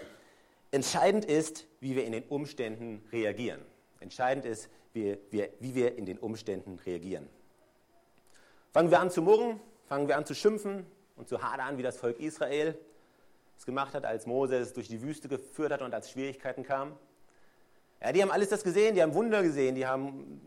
entscheidend 0.72 1.26
ist, 1.26 1.68
wie 1.80 1.96
wir 1.96 2.06
in 2.06 2.12
den 2.12 2.24
Umständen 2.24 3.08
reagieren. 3.12 3.64
Entscheidend 4.00 4.46
ist, 4.46 4.70
wie 4.94 5.18
wir, 5.30 5.50
wie 5.60 5.76
wir 5.76 5.98
in 5.98 6.06
den 6.06 6.18
Umständen 6.18 6.80
reagieren. 6.86 7.28
Fangen 8.72 8.92
wir 8.92 9.00
an 9.00 9.10
zu 9.10 9.22
murren, 9.22 9.60
fangen 9.88 10.08
wir 10.08 10.18
an 10.18 10.26
zu 10.26 10.36
schimpfen 10.36 10.86
und 11.16 11.28
zu 11.28 11.42
hadern, 11.42 11.78
wie 11.78 11.84
das 11.84 11.98
Volk 11.98 12.20
Israel 12.20 12.78
es 13.58 13.66
gemacht 13.66 13.94
hat, 13.94 14.06
als 14.06 14.26
Moses 14.26 14.74
durch 14.74 14.88
die 14.88 15.02
Wüste 15.02 15.30
geführt 15.30 15.72
hat 15.72 15.82
und 15.82 15.94
als 15.94 16.12
Schwierigkeiten 16.12 16.64
kamen. 16.64 16.94
Ja, 18.02 18.12
die 18.12 18.22
haben 18.22 18.32
alles 18.32 18.50
das 18.50 18.64
gesehen, 18.64 18.96
die 18.96 19.02
haben 19.02 19.14
Wunder 19.14 19.42
gesehen, 19.42 19.76
die 19.76 19.88
haben 19.88 20.42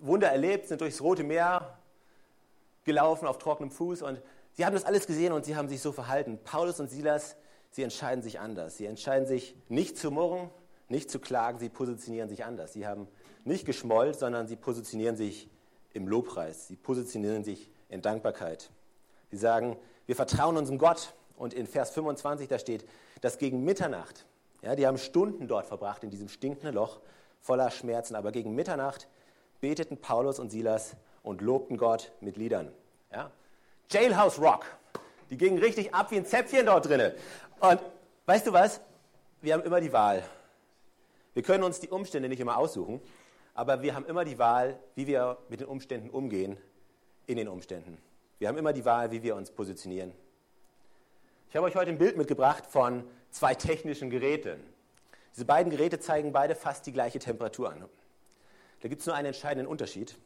Wunder 0.00 0.28
erlebt, 0.28 0.66
sind 0.66 0.80
durchs 0.80 1.00
Rote 1.00 1.22
Meer 1.22 1.78
gelaufen 2.84 3.26
auf 3.28 3.38
trockenem 3.38 3.70
Fuß 3.70 4.02
und 4.02 4.20
Sie 4.58 4.66
haben 4.66 4.74
das 4.74 4.84
alles 4.84 5.06
gesehen 5.06 5.32
und 5.32 5.44
sie 5.44 5.54
haben 5.54 5.68
sich 5.68 5.80
so 5.80 5.92
verhalten. 5.92 6.40
Paulus 6.42 6.80
und 6.80 6.90
Silas, 6.90 7.36
sie 7.70 7.84
entscheiden 7.84 8.22
sich 8.22 8.40
anders. 8.40 8.76
Sie 8.76 8.86
entscheiden 8.86 9.24
sich 9.24 9.54
nicht 9.68 9.96
zu 9.96 10.10
murren, 10.10 10.50
nicht 10.88 11.10
zu 11.10 11.18
klagen, 11.18 11.58
sie 11.58 11.68
positionieren 11.68 12.28
sich 12.28 12.44
anders. 12.44 12.72
Sie 12.72 12.86
haben 12.86 13.08
nicht 13.44 13.66
geschmollt, 13.66 14.18
sondern 14.18 14.46
sie 14.46 14.56
positionieren 14.56 15.16
sich 15.16 15.48
im 15.92 16.08
Lobpreis. 16.08 16.68
Sie 16.68 16.76
positionieren 16.76 17.44
sich 17.44 17.70
in 17.88 18.02
Dankbarkeit. 18.02 18.70
Sie 19.30 19.36
sagen, 19.36 19.76
wir 20.06 20.16
vertrauen 20.16 20.56
unserem 20.56 20.78
Gott. 20.78 21.14
Und 21.36 21.54
in 21.54 21.66
Vers 21.66 21.90
25, 21.90 22.48
da 22.48 22.58
steht, 22.58 22.84
dass 23.20 23.38
gegen 23.38 23.64
Mitternacht, 23.64 24.26
ja, 24.62 24.74
die 24.74 24.86
haben 24.86 24.98
Stunden 24.98 25.46
dort 25.46 25.66
verbracht 25.66 26.02
in 26.02 26.10
diesem 26.10 26.28
stinkenden 26.28 26.74
Loch 26.74 27.00
voller 27.40 27.70
Schmerzen, 27.70 28.16
aber 28.16 28.32
gegen 28.32 28.54
Mitternacht 28.56 29.06
beteten 29.60 29.98
Paulus 29.98 30.40
und 30.40 30.50
Silas 30.50 30.96
und 31.22 31.40
lobten 31.40 31.76
Gott 31.76 32.12
mit 32.20 32.36
Liedern. 32.36 32.72
Ja? 33.12 33.30
Jailhouse 33.90 34.40
Rock. 34.40 34.64
Die 35.30 35.36
gingen 35.36 35.58
richtig 35.58 35.94
ab 35.94 36.10
wie 36.10 36.16
ein 36.16 36.26
Zäpfchen 36.26 36.66
dort 36.66 36.86
drinnen. 36.86 37.12
Und 37.60 37.80
weißt 38.26 38.46
du 38.46 38.52
was? 38.52 38.80
Wir 39.40 39.54
haben 39.54 39.62
immer 39.62 39.80
die 39.80 39.92
Wahl. 39.92 40.24
Wir 41.38 41.44
können 41.44 41.62
uns 41.62 41.78
die 41.78 41.88
Umstände 41.88 42.28
nicht 42.28 42.40
immer 42.40 42.58
aussuchen, 42.58 43.00
aber 43.54 43.80
wir 43.80 43.94
haben 43.94 44.04
immer 44.06 44.24
die 44.24 44.40
Wahl, 44.40 44.76
wie 44.96 45.06
wir 45.06 45.38
mit 45.48 45.60
den 45.60 45.68
Umständen 45.68 46.10
umgehen 46.10 46.56
in 47.28 47.36
den 47.36 47.46
Umständen. 47.46 47.96
Wir 48.40 48.48
haben 48.48 48.58
immer 48.58 48.72
die 48.72 48.84
Wahl, 48.84 49.12
wie 49.12 49.22
wir 49.22 49.36
uns 49.36 49.52
positionieren. 49.52 50.10
Ich 51.48 51.54
habe 51.54 51.64
euch 51.64 51.76
heute 51.76 51.92
ein 51.92 51.98
Bild 51.98 52.16
mitgebracht 52.16 52.66
von 52.66 53.04
zwei 53.30 53.54
technischen 53.54 54.10
Geräten. 54.10 54.58
Diese 55.36 55.44
beiden 55.44 55.70
Geräte 55.70 56.00
zeigen 56.00 56.32
beide 56.32 56.56
fast 56.56 56.88
die 56.88 56.92
gleiche 56.92 57.20
Temperatur 57.20 57.70
an. 57.70 57.84
Da 58.80 58.88
gibt 58.88 59.02
es 59.02 59.06
nur 59.06 59.14
einen 59.14 59.26
entscheidenden 59.26 59.68
Unterschied. 59.68 60.16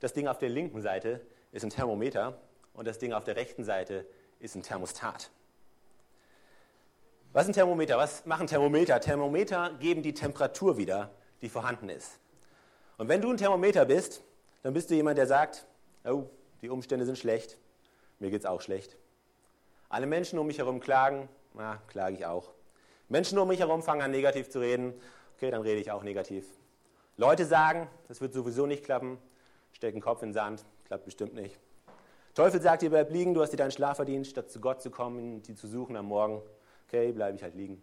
Das 0.00 0.14
Ding 0.14 0.28
auf 0.28 0.38
der 0.38 0.48
linken 0.48 0.80
Seite 0.80 1.20
ist 1.52 1.62
ein 1.62 1.68
Thermometer 1.68 2.40
und 2.72 2.88
das 2.88 2.98
Ding 2.98 3.12
auf 3.12 3.24
der 3.24 3.36
rechten 3.36 3.64
Seite 3.64 4.06
ist 4.40 4.54
ein 4.54 4.62
Thermostat. 4.62 5.30
Was 7.38 7.44
ist 7.44 7.50
ein 7.50 7.52
Thermometer? 7.52 7.96
Was 7.96 8.26
machen 8.26 8.48
Thermometer? 8.48 8.98
Thermometer 8.98 9.70
geben 9.78 10.02
die 10.02 10.12
Temperatur 10.12 10.76
wieder, 10.76 11.12
die 11.40 11.48
vorhanden 11.48 11.88
ist. 11.88 12.18
Und 12.96 13.06
wenn 13.06 13.20
du 13.20 13.30
ein 13.30 13.36
Thermometer 13.36 13.84
bist, 13.84 14.24
dann 14.64 14.74
bist 14.74 14.90
du 14.90 14.96
jemand, 14.96 15.18
der 15.18 15.28
sagt, 15.28 15.64
oh, 16.04 16.24
die 16.62 16.68
Umstände 16.68 17.06
sind 17.06 17.16
schlecht, 17.16 17.56
mir 18.18 18.30
geht 18.30 18.40
es 18.40 18.44
auch 18.44 18.60
schlecht. 18.60 18.96
Alle 19.88 20.06
Menschen 20.06 20.36
um 20.40 20.48
mich 20.48 20.58
herum 20.58 20.80
klagen, 20.80 21.28
na, 21.54 21.80
klage 21.86 22.16
ich 22.16 22.26
auch. 22.26 22.50
Menschen 23.08 23.38
um 23.38 23.46
mich 23.46 23.60
herum 23.60 23.84
fangen 23.84 24.02
an 24.02 24.10
negativ 24.10 24.50
zu 24.50 24.58
reden, 24.58 24.92
okay, 25.36 25.52
dann 25.52 25.62
rede 25.62 25.80
ich 25.80 25.92
auch 25.92 26.02
negativ. 26.02 26.44
Leute 27.16 27.44
sagen, 27.44 27.86
das 28.08 28.20
wird 28.20 28.32
sowieso 28.32 28.66
nicht 28.66 28.82
klappen, 28.82 29.16
stecken 29.70 29.98
den 29.98 30.02
Kopf 30.02 30.22
in 30.22 30.30
den 30.30 30.34
Sand, 30.34 30.64
klappt 30.86 31.04
bestimmt 31.04 31.34
nicht. 31.34 31.56
Teufel 32.34 32.60
sagt 32.60 32.82
dir, 32.82 32.90
bleib 32.90 33.12
liegen, 33.12 33.32
du 33.32 33.42
hast 33.42 33.52
dir 33.52 33.58
deinen 33.58 33.70
Schlaf 33.70 33.94
verdient, 33.94 34.26
statt 34.26 34.50
zu 34.50 34.60
Gott 34.60 34.82
zu 34.82 34.90
kommen, 34.90 35.40
die 35.42 35.54
zu 35.54 35.68
suchen 35.68 35.94
am 35.94 36.06
Morgen. 36.06 36.42
Okay, 36.88 37.12
bleibe 37.12 37.36
ich 37.36 37.42
halt 37.42 37.54
liegen. 37.54 37.82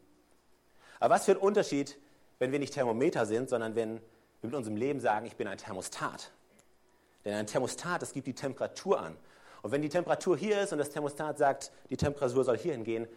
Aber 1.00 1.16
was 1.16 1.26
für 1.26 1.32
ein 1.32 1.38
Unterschied, 1.38 1.98
wenn 2.40 2.52
wir 2.52 2.60
nicht 2.60 2.74
Thermometer 2.74 3.26
sind, 3.26 3.50
sondern 3.50 3.76
wenn 3.76 4.02
wir 4.42 4.50
mit 4.50 4.56
unserem 4.56 4.76
Leben 4.76 5.00
sagen, 5.00 5.26
ich 5.26 5.36
bin 5.36 5.48
ein 5.48 5.58
Thermostat. 5.58 6.32
Denn 7.24 7.36
ein 7.36 7.48
Thermostat, 7.48 8.02
das 8.02 8.14
gibt 8.14 8.28
die 8.28 8.34
Temperatur 8.36 9.00
an. 9.00 9.18
Und 9.62 9.72
wenn 9.72 9.82
die 9.82 9.90
Temperatur 9.90 10.38
hier 10.38 10.62
ist 10.62 10.74
und 10.74 10.80
das 10.80 10.90
Thermostat 10.90 11.38
sagt, 11.38 11.72
die 11.90 11.98
Temperatur 11.98 12.44
soll 12.44 12.58
hier 12.58 12.74
hingehen, 12.74 13.08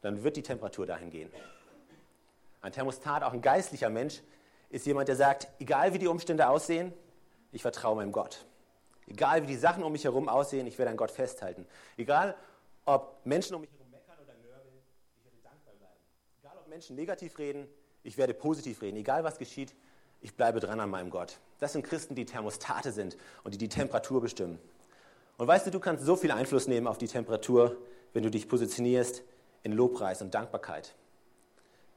dann 0.00 0.22
wird 0.22 0.36
die 0.36 0.42
Temperatur 0.42 0.86
dahin 0.86 1.10
gehen. 1.10 1.30
Ein 2.60 2.72
Thermostat, 2.72 3.22
auch 3.22 3.32
ein 3.32 3.42
geistlicher 3.42 3.90
Mensch, 3.90 4.22
ist 4.70 4.86
jemand, 4.86 5.08
der 5.08 5.16
sagt, 5.16 5.48
egal 5.58 5.92
wie 5.92 5.98
die 5.98 6.06
Umstände 6.06 6.48
aussehen, 6.48 6.92
ich 7.52 7.62
vertraue 7.62 7.96
meinem 7.96 8.12
Gott. 8.12 8.44
Egal 9.06 9.42
wie 9.42 9.46
die 9.46 9.56
Sachen 9.56 9.82
um 9.82 9.92
mich 9.92 10.04
herum 10.04 10.28
aussehen, 10.28 10.66
ich 10.66 10.78
werde 10.78 10.90
an 10.90 10.96
Gott 10.96 11.10
festhalten. 11.10 11.66
Egal 11.96 12.36
ob 12.84 13.24
Menschen 13.24 13.54
um 13.54 13.62
mich 13.62 13.70
herum 13.70 13.90
meckern 13.90 14.18
oder 14.22 14.34
nörgeln, 14.34 14.74
ich 15.16 15.24
werde 15.24 15.38
dankbar 15.42 15.74
bleiben. 15.78 16.00
Egal 16.40 16.56
ob 16.58 16.67
Menschen 16.78 16.94
negativ 16.94 17.40
reden, 17.40 17.66
ich 18.04 18.18
werde 18.18 18.32
positiv 18.34 18.82
reden. 18.82 18.96
Egal 18.98 19.24
was 19.24 19.38
geschieht, 19.38 19.74
ich 20.20 20.36
bleibe 20.36 20.60
dran 20.60 20.78
an 20.78 20.88
meinem 20.88 21.10
Gott. 21.10 21.40
Das 21.58 21.72
sind 21.72 21.82
Christen, 21.82 22.14
die 22.14 22.24
Thermostate 22.24 22.92
sind 22.92 23.16
und 23.42 23.52
die 23.52 23.58
die 23.58 23.68
Temperatur 23.68 24.20
bestimmen. 24.20 24.60
Und 25.38 25.48
weißt 25.48 25.66
du, 25.66 25.72
du 25.72 25.80
kannst 25.80 26.04
so 26.04 26.14
viel 26.14 26.30
Einfluss 26.30 26.68
nehmen 26.68 26.86
auf 26.86 26.96
die 26.96 27.08
Temperatur, 27.08 27.76
wenn 28.12 28.22
du 28.22 28.30
dich 28.30 28.48
positionierst 28.48 29.24
in 29.64 29.72
Lobpreis 29.72 30.22
und 30.22 30.32
Dankbarkeit. 30.32 30.94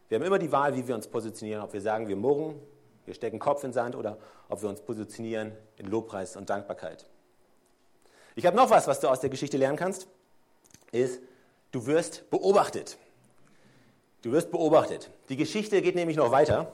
Wir 0.10 0.18
haben 0.18 0.26
immer 0.26 0.40
die 0.40 0.52
Wahl, 0.52 0.76
wie 0.76 0.88
wir 0.88 0.96
uns 0.96 1.08
positionieren, 1.08 1.62
ob 1.62 1.74
wir 1.74 1.82
sagen, 1.82 2.08
wir 2.08 2.16
murren, 2.16 2.60
wir 3.06 3.14
stecken 3.14 3.38
Kopf 3.38 3.64
in 3.64 3.74
Sand 3.74 3.96
oder 3.96 4.18
ob 4.50 4.64
wir 4.64 4.70
uns 4.70 4.82
positionieren 4.82 5.52
in 5.78 5.86
Lobpreis 5.86 6.36
und 6.36 6.50
Dankbarkeit. 6.50 7.06
Ich 8.34 8.48
habe 8.48 8.58
noch 8.58 8.72
was, 8.72 8.88
was 8.88 9.00
du 9.00 9.10
aus 9.10 9.20
der 9.20 9.30
Geschichte 9.30 9.58
lernen 9.58 9.78
kannst, 9.78 10.08
ist, 10.92 11.22
du 11.72 11.86
wirst 11.86 12.32
beobachtet. 12.32 12.98
Du 14.22 14.32
wirst 14.32 14.52
beobachtet. 14.52 15.10
Die 15.30 15.38
Geschichte 15.38 15.82
geht 15.82 15.96
nämlich 15.96 16.18
noch 16.18 16.32
weiter. 16.32 16.72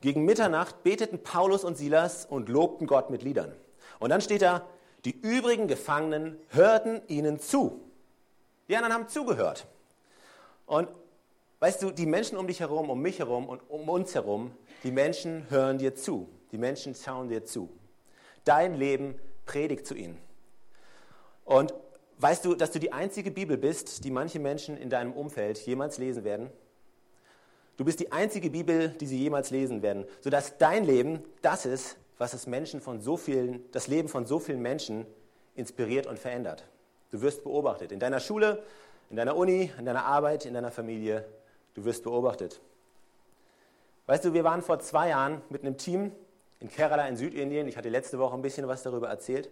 Gegen 0.00 0.24
Mitternacht 0.24 0.82
beteten 0.82 1.22
Paulus 1.22 1.64
und 1.64 1.76
Silas 1.76 2.26
und 2.26 2.48
lobten 2.48 2.86
Gott 2.86 3.10
mit 3.10 3.22
Liedern. 3.22 3.52
Und 3.98 4.10
dann 4.10 4.20
steht 4.20 4.42
da, 4.42 4.66
die 5.04 5.18
übrigen 5.18 5.66
Gefangenen 5.66 6.38
hörten 6.50 7.00
ihnen 7.08 7.40
zu. 7.40 7.80
Die 8.68 8.76
anderen 8.76 8.94
haben 8.94 9.08
zugehört. 9.08 9.66
Und 10.66 10.88
weißt 11.60 11.82
du, 11.82 11.90
die 11.90 12.06
Menschen 12.06 12.36
um 12.36 12.46
dich 12.46 12.60
herum, 12.60 12.90
um 12.90 13.00
mich 13.00 13.18
herum 13.18 13.48
und 13.48 13.62
um 13.68 13.88
uns 13.88 14.14
herum, 14.14 14.52
die 14.84 14.90
Menschen 14.90 15.46
hören 15.50 15.78
dir 15.78 15.94
zu. 15.94 16.28
Die 16.52 16.58
Menschen 16.58 16.94
schauen 16.94 17.28
dir 17.28 17.44
zu. 17.44 17.70
Dein 18.44 18.74
Leben 18.74 19.18
predigt 19.46 19.86
zu 19.86 19.94
ihnen. 19.94 20.18
Und 21.44 21.72
weißt 22.18 22.44
du, 22.44 22.54
dass 22.54 22.70
du 22.70 22.78
die 22.78 22.92
einzige 22.92 23.30
Bibel 23.30 23.56
bist, 23.56 24.04
die 24.04 24.10
manche 24.10 24.38
Menschen 24.38 24.76
in 24.76 24.90
deinem 24.90 25.12
Umfeld 25.12 25.58
jemals 25.58 25.98
lesen 25.98 26.24
werden? 26.24 26.50
Du 27.76 27.84
bist 27.84 28.00
die 28.00 28.10
einzige 28.10 28.50
Bibel, 28.50 28.88
die 28.88 29.06
sie 29.06 29.18
jemals 29.18 29.50
lesen 29.50 29.82
werden, 29.82 30.04
sodass 30.20 30.58
dein 30.58 30.84
Leben 30.84 31.22
das 31.42 31.64
ist, 31.64 31.96
was 32.18 32.32
das, 32.32 32.48
Menschen 32.48 32.80
von 32.80 33.00
so 33.00 33.16
vielen, 33.16 33.64
das 33.70 33.86
Leben 33.86 34.08
von 34.08 34.26
so 34.26 34.40
vielen 34.40 34.60
Menschen 34.60 35.06
inspiriert 35.54 36.08
und 36.08 36.18
verändert. 36.18 36.64
Du 37.10 37.22
wirst 37.22 37.44
beobachtet. 37.44 37.92
In 37.92 38.00
deiner 38.00 38.20
Schule, 38.20 38.62
in 39.10 39.16
deiner 39.16 39.36
Uni, 39.36 39.70
in 39.78 39.84
deiner 39.84 40.04
Arbeit, 40.04 40.44
in 40.44 40.54
deiner 40.54 40.72
Familie. 40.72 41.24
Du 41.74 41.84
wirst 41.84 42.02
beobachtet. 42.02 42.60
Weißt 44.06 44.24
du, 44.24 44.34
wir 44.34 44.42
waren 44.42 44.62
vor 44.62 44.80
zwei 44.80 45.10
Jahren 45.10 45.40
mit 45.48 45.62
einem 45.62 45.76
Team 45.76 46.12
in 46.60 46.68
Kerala 46.68 47.06
in 47.06 47.16
Südindien. 47.16 47.68
Ich 47.68 47.76
hatte 47.76 47.88
letzte 47.88 48.18
Woche 48.18 48.34
ein 48.34 48.42
bisschen 48.42 48.66
was 48.66 48.82
darüber 48.82 49.08
erzählt. 49.08 49.48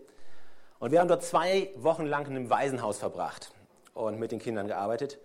Und 0.79 0.91
wir 0.91 1.01
haben 1.01 1.09
dort 1.09 1.25
zwei 1.25 1.71
Wochen 1.77 2.05
lang 2.05 2.27
in 2.27 2.37
einem 2.37 2.51
Waisenhaus 2.51 2.99
verbracht 2.99 3.51
und 3.95 4.19
mit 4.19 4.31
den 4.31 4.39
Kindern 4.39 4.67
gearbeitet. 4.67 5.19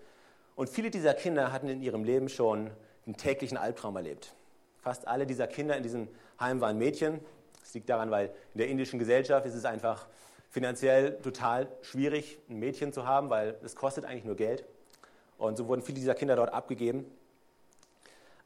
Und 0.56 0.70
viele 0.70 0.90
dieser 0.90 1.14
Kinder 1.14 1.52
hatten 1.52 1.68
in 1.68 1.82
ihrem 1.82 2.04
Leben 2.04 2.30
schon 2.30 2.72
einen 3.06 3.18
täglichen 3.18 3.58
Albtraum 3.58 3.96
erlebt. 3.98 4.34
Fast 4.82 5.08
alle 5.08 5.26
dieser 5.26 5.48
Kinder 5.48 5.76
in 5.76 5.84
diesem 5.84 6.08
Heim 6.40 6.62
waren 6.62 6.78
Mädchen. 6.78 7.20
Das 7.60 7.74
liegt 7.74 7.90
daran, 7.90 8.12
weil 8.12 8.28
in 8.54 8.60
der 8.60 8.70
indischen 8.70 8.98
Gesellschaft 8.98 9.46
ist 9.46 9.56
es 9.56 9.66
einfach 9.66 10.08
finanziell 10.50 11.20
total 11.22 11.68
schwierig, 11.82 12.40
ein 12.50 12.60
Mädchen 12.60 12.94
zu 12.94 13.06
haben, 13.06 13.30
weil 13.30 13.56
es 13.64 13.76
kostet 13.76 14.06
eigentlich 14.06 14.26
nur 14.26 14.36
Geld. 14.36 14.64
Und 15.38 15.58
so 15.58 15.68
wurden 15.68 15.82
viele 15.82 16.00
dieser 16.00 16.16
Kinder 16.16 16.36
dort 16.36 16.54
abgegeben. 16.54 17.06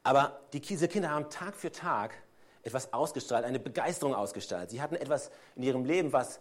Aber 0.03 0.39
die, 0.53 0.59
diese 0.59 0.87
Kinder 0.87 1.11
haben 1.11 1.29
Tag 1.29 1.55
für 1.55 1.71
Tag 1.71 2.15
etwas 2.63 2.93
ausgestrahlt, 2.93 3.45
eine 3.45 3.59
Begeisterung 3.59 4.15
ausgestrahlt. 4.15 4.71
Sie 4.71 4.81
hatten 4.81 4.95
etwas 4.95 5.29
in 5.55 5.63
ihrem 5.63 5.85
Leben, 5.85 6.11
was 6.13 6.39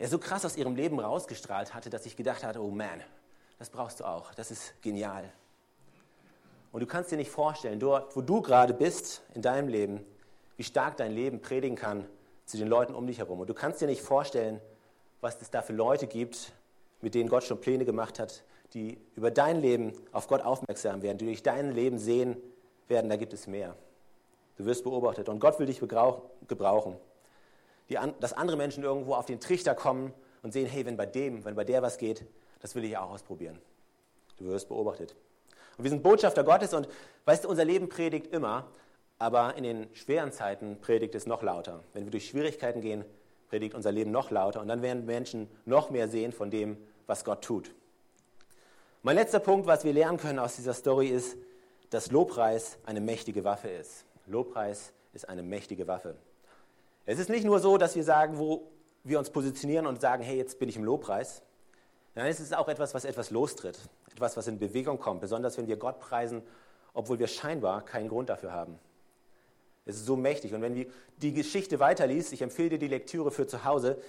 er 0.00 0.08
so 0.08 0.18
krass 0.18 0.46
aus 0.46 0.56
ihrem 0.56 0.74
Leben 0.74 0.98
rausgestrahlt 0.98 1.74
hatte, 1.74 1.90
dass 1.90 2.06
ich 2.06 2.16
gedacht 2.16 2.42
hatte, 2.42 2.62
oh 2.62 2.70
man, 2.70 3.02
das 3.58 3.68
brauchst 3.68 4.00
du 4.00 4.04
auch, 4.04 4.34
das 4.34 4.50
ist 4.50 4.72
genial. 4.80 5.30
Und 6.72 6.80
du 6.80 6.86
kannst 6.86 7.12
dir 7.12 7.16
nicht 7.16 7.30
vorstellen, 7.30 7.78
dort, 7.78 8.16
wo 8.16 8.22
du 8.22 8.40
gerade 8.40 8.72
bist 8.72 9.22
in 9.34 9.42
deinem 9.42 9.68
Leben, 9.68 10.04
wie 10.56 10.64
stark 10.64 10.96
dein 10.96 11.12
Leben 11.12 11.42
predigen 11.42 11.76
kann 11.76 12.06
zu 12.46 12.56
den 12.56 12.66
Leuten 12.66 12.94
um 12.94 13.06
dich 13.06 13.18
herum. 13.18 13.40
Und 13.40 13.50
du 13.50 13.54
kannst 13.54 13.82
dir 13.82 13.86
nicht 13.86 14.00
vorstellen, 14.00 14.60
was 15.20 15.40
es 15.42 15.50
da 15.50 15.60
für 15.60 15.74
Leute 15.74 16.06
gibt, 16.06 16.52
mit 17.02 17.14
denen 17.14 17.28
Gott 17.28 17.44
schon 17.44 17.60
Pläne 17.60 17.84
gemacht 17.84 18.18
hat, 18.18 18.42
die 18.72 18.98
über 19.16 19.30
dein 19.30 19.60
Leben 19.60 19.92
auf 20.12 20.28
Gott 20.28 20.40
aufmerksam 20.40 21.02
werden, 21.02 21.18
die 21.18 21.26
durch 21.26 21.42
dein 21.42 21.72
Leben 21.74 21.98
sehen 21.98 22.38
werden, 22.88 23.10
da 23.10 23.16
gibt 23.16 23.34
es 23.34 23.46
mehr. 23.46 23.76
Du 24.56 24.64
wirst 24.64 24.82
beobachtet 24.82 25.28
und 25.28 25.40
Gott 25.40 25.58
will 25.58 25.66
dich 25.66 25.80
gebrauchen. 25.80 26.96
Die, 27.90 27.98
dass 28.20 28.32
andere 28.32 28.56
Menschen 28.56 28.84
irgendwo 28.84 29.14
auf 29.14 29.26
den 29.26 29.40
Trichter 29.40 29.74
kommen 29.74 30.14
und 30.42 30.52
sehen, 30.52 30.66
hey, 30.66 30.86
wenn 30.86 30.96
bei 30.96 31.06
dem, 31.06 31.44
wenn 31.44 31.54
bei 31.54 31.64
der 31.64 31.82
was 31.82 31.98
geht, 31.98 32.24
das 32.60 32.74
will 32.74 32.84
ich 32.84 32.96
auch 32.96 33.10
ausprobieren. 33.10 33.58
Du 34.38 34.46
wirst 34.46 34.68
beobachtet. 34.68 35.14
Und 35.76 35.84
wir 35.84 35.90
sind 35.90 36.02
Botschafter 36.02 36.44
Gottes 36.44 36.72
und 36.72 36.88
weißt 37.24 37.44
du, 37.44 37.48
unser 37.48 37.64
Leben 37.64 37.88
predigt 37.88 38.32
immer, 38.32 38.68
aber 39.18 39.56
in 39.56 39.64
den 39.64 39.94
schweren 39.94 40.32
Zeiten 40.32 40.78
predigt 40.80 41.14
es 41.14 41.26
noch 41.26 41.42
lauter. 41.42 41.82
Wenn 41.92 42.04
wir 42.04 42.10
durch 42.10 42.28
Schwierigkeiten 42.28 42.80
gehen, 42.80 43.04
predigt 43.48 43.74
unser 43.74 43.92
Leben 43.92 44.10
noch 44.10 44.30
lauter 44.30 44.60
und 44.60 44.68
dann 44.68 44.82
werden 44.82 45.04
Menschen 45.04 45.48
noch 45.66 45.90
mehr 45.90 46.08
sehen 46.08 46.32
von 46.32 46.50
dem, 46.50 46.78
was 47.06 47.24
Gott 47.24 47.42
tut. 47.42 47.74
Mein 49.02 49.16
letzter 49.16 49.40
Punkt, 49.40 49.66
was 49.66 49.84
wir 49.84 49.92
lernen 49.92 50.18
können 50.18 50.38
aus 50.38 50.56
dieser 50.56 50.74
Story, 50.74 51.08
ist, 51.08 51.36
dass 51.90 52.10
Lobpreis 52.10 52.78
eine 52.86 53.00
mächtige 53.00 53.44
Waffe 53.44 53.68
ist. 53.68 54.04
Lobpreis 54.26 54.92
ist 55.12 55.28
eine 55.28 55.42
mächtige 55.42 55.86
Waffe. 55.86 56.16
Es 57.10 57.18
ist 57.18 57.28
nicht 57.28 57.44
nur 57.44 57.58
so, 57.58 57.76
dass 57.76 57.96
wir 57.96 58.04
sagen, 58.04 58.38
wo 58.38 58.70
wir 59.02 59.18
uns 59.18 59.30
positionieren 59.30 59.88
und 59.88 60.00
sagen, 60.00 60.22
hey, 60.22 60.36
jetzt 60.36 60.60
bin 60.60 60.68
ich 60.68 60.76
im 60.76 60.84
Lobpreis, 60.84 61.42
Nein, 62.14 62.30
es 62.30 62.38
ist 62.38 62.56
auch 62.56 62.68
etwas, 62.68 62.94
was 62.94 63.04
etwas 63.04 63.30
lostritt. 63.30 63.76
etwas, 64.12 64.36
was 64.36 64.46
in 64.46 64.60
Bewegung 64.60 65.00
kommt, 65.00 65.20
besonders 65.20 65.58
wenn 65.58 65.66
wir 65.66 65.76
Gott 65.76 65.98
preisen, 65.98 66.40
obwohl 66.94 67.18
wir 67.18 67.26
scheinbar 67.26 67.84
keinen 67.84 68.08
Grund 68.08 68.28
dafür 68.28 68.52
haben. 68.52 68.78
Es 69.86 69.96
ist 69.96 70.06
so 70.06 70.14
mächtig. 70.14 70.54
Und 70.54 70.62
wenn 70.62 70.76
du 70.76 70.86
die 71.16 71.32
Geschichte 71.32 71.80
weiterliest, 71.80 72.32
ich 72.32 72.42
empfehle 72.42 72.70
dir 72.70 72.78
die 72.78 72.86
Lektüre 72.86 73.32
für 73.32 73.48
zu 73.48 73.64
Hause, 73.64 74.00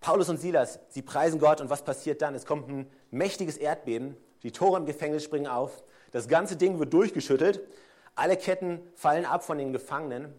Paulus 0.00 0.28
und 0.28 0.38
Silas, 0.38 0.78
sie 0.90 1.00
preisen 1.00 1.40
Gott 1.40 1.62
und 1.62 1.70
was 1.70 1.82
passiert 1.82 2.20
dann? 2.20 2.34
Es 2.34 2.44
kommt 2.44 2.68
ein 2.68 2.86
mächtiges 3.10 3.56
Erdbeben, 3.56 4.14
die 4.42 4.52
Tore 4.52 4.76
im 4.76 4.84
Gefängnis 4.84 5.24
springen 5.24 5.46
auf, 5.46 5.82
das 6.10 6.28
ganze 6.28 6.56
Ding 6.56 6.78
wird 6.78 6.92
durchgeschüttelt, 6.92 7.62
alle 8.14 8.36
Ketten 8.36 8.82
fallen 8.94 9.24
ab 9.24 9.42
von 9.42 9.56
den 9.56 9.72
Gefangenen 9.72 10.34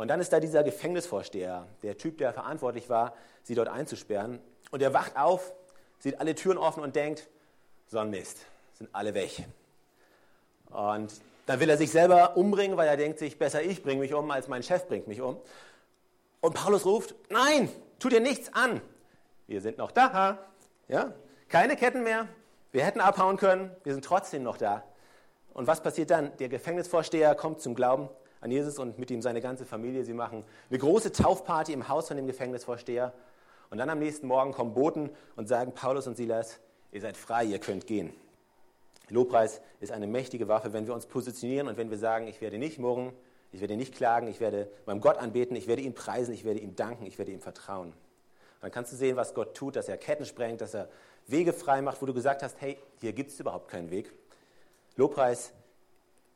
und 0.00 0.08
dann 0.08 0.18
ist 0.18 0.32
da 0.32 0.40
dieser 0.40 0.62
Gefängnisvorsteher, 0.62 1.66
der 1.82 1.98
Typ, 1.98 2.16
der 2.16 2.32
verantwortlich 2.32 2.88
war, 2.88 3.14
sie 3.42 3.54
dort 3.54 3.68
einzusperren 3.68 4.40
und 4.70 4.80
er 4.80 4.94
wacht 4.94 5.14
auf, 5.18 5.52
sieht 5.98 6.18
alle 6.18 6.34
Türen 6.34 6.56
offen 6.56 6.82
und 6.82 6.96
denkt, 6.96 7.28
so 7.86 7.98
ein 7.98 8.08
Mist, 8.08 8.38
sind 8.72 8.88
alle 8.94 9.12
weg. 9.12 9.44
Und 10.70 11.12
dann 11.44 11.60
will 11.60 11.68
er 11.68 11.76
sich 11.76 11.90
selber 11.90 12.38
umbringen, 12.38 12.78
weil 12.78 12.88
er 12.88 12.96
denkt 12.96 13.18
sich, 13.18 13.38
besser 13.38 13.60
ich 13.62 13.82
bringe 13.82 14.00
mich 14.00 14.14
um, 14.14 14.30
als 14.30 14.48
mein 14.48 14.62
Chef 14.62 14.88
bringt 14.88 15.06
mich 15.06 15.20
um. 15.20 15.36
Und 16.40 16.54
Paulus 16.54 16.86
ruft, 16.86 17.14
nein, 17.28 17.68
tu 17.98 18.08
dir 18.08 18.20
nichts 18.20 18.54
an. 18.54 18.80
Wir 19.48 19.60
sind 19.60 19.76
noch 19.76 19.90
da. 19.90 20.38
Ja? 20.88 21.12
Keine 21.50 21.76
Ketten 21.76 22.04
mehr. 22.04 22.26
Wir 22.72 22.86
hätten 22.86 23.02
abhauen 23.02 23.36
können. 23.36 23.70
Wir 23.84 23.92
sind 23.92 24.06
trotzdem 24.06 24.44
noch 24.44 24.56
da. 24.56 24.82
Und 25.52 25.66
was 25.66 25.82
passiert 25.82 26.08
dann? 26.08 26.34
Der 26.38 26.48
Gefängnisvorsteher 26.48 27.34
kommt 27.34 27.60
zum 27.60 27.74
Glauben 27.74 28.08
an 28.40 28.50
Jesus 28.50 28.78
und 28.78 28.98
mit 28.98 29.10
ihm 29.10 29.22
seine 29.22 29.40
ganze 29.40 29.64
Familie. 29.64 30.04
Sie 30.04 30.14
machen 30.14 30.44
eine 30.68 30.78
große 30.78 31.12
Taufparty 31.12 31.72
im 31.72 31.88
Haus 31.88 32.08
von 32.08 32.16
dem 32.16 32.26
Gefängnisvorsteher. 32.26 33.12
Und 33.70 33.78
dann 33.78 33.90
am 33.90 33.98
nächsten 33.98 34.26
Morgen 34.26 34.52
kommen 34.52 34.74
Boten 34.74 35.10
und 35.36 35.46
sagen, 35.46 35.72
Paulus 35.72 36.06
und 36.06 36.16
Silas, 36.16 36.58
ihr 36.92 37.00
seid 37.00 37.16
frei, 37.16 37.44
ihr 37.44 37.58
könnt 37.58 37.86
gehen. 37.86 38.12
Lobpreis 39.10 39.60
ist 39.80 39.92
eine 39.92 40.06
mächtige 40.06 40.48
Waffe, 40.48 40.72
wenn 40.72 40.86
wir 40.86 40.94
uns 40.94 41.06
positionieren 41.06 41.68
und 41.68 41.76
wenn 41.76 41.90
wir 41.90 41.98
sagen, 41.98 42.28
ich 42.28 42.40
werde 42.40 42.58
nicht 42.58 42.78
murren, 42.78 43.12
ich 43.52 43.60
werde 43.60 43.76
nicht 43.76 43.94
klagen, 43.94 44.28
ich 44.28 44.40
werde 44.40 44.70
meinem 44.86 45.00
Gott 45.00 45.18
anbeten, 45.18 45.56
ich 45.56 45.66
werde 45.66 45.82
ihn 45.82 45.94
preisen, 45.94 46.32
ich 46.32 46.44
werde 46.44 46.60
ihm 46.60 46.76
danken, 46.76 47.06
ich 47.06 47.18
werde 47.18 47.32
ihm 47.32 47.40
vertrauen. 47.40 47.92
dann 48.60 48.70
kannst 48.70 48.92
du 48.92 48.96
sehen, 48.96 49.16
was 49.16 49.34
Gott 49.34 49.56
tut, 49.56 49.76
dass 49.76 49.88
er 49.88 49.96
Ketten 49.96 50.24
sprengt, 50.24 50.60
dass 50.60 50.74
er 50.74 50.88
Wege 51.26 51.52
frei 51.52 51.82
macht, 51.82 52.00
wo 52.00 52.06
du 52.06 52.14
gesagt 52.14 52.42
hast, 52.42 52.60
hey, 52.60 52.78
hier 53.00 53.12
gibt 53.12 53.30
es 53.30 53.40
überhaupt 53.40 53.68
keinen 53.68 53.90
Weg. 53.90 54.12
Lobpreis 54.96 55.52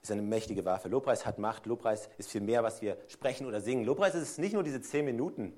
ist 0.04 0.12
eine 0.12 0.22
mächtige 0.22 0.64
Waffe. 0.66 0.88
Lobpreis 0.88 1.24
hat 1.24 1.38
Macht. 1.38 1.64
Lobpreis 1.64 2.10
ist 2.18 2.30
viel 2.30 2.42
mehr, 2.42 2.62
was 2.62 2.82
wir 2.82 2.98
sprechen 3.08 3.46
oder 3.46 3.60
singen. 3.60 3.84
Lobpreis 3.84 4.14
ist 4.14 4.38
nicht 4.38 4.52
nur 4.52 4.62
diese 4.62 4.82
zehn 4.82 5.06
Minuten, 5.06 5.56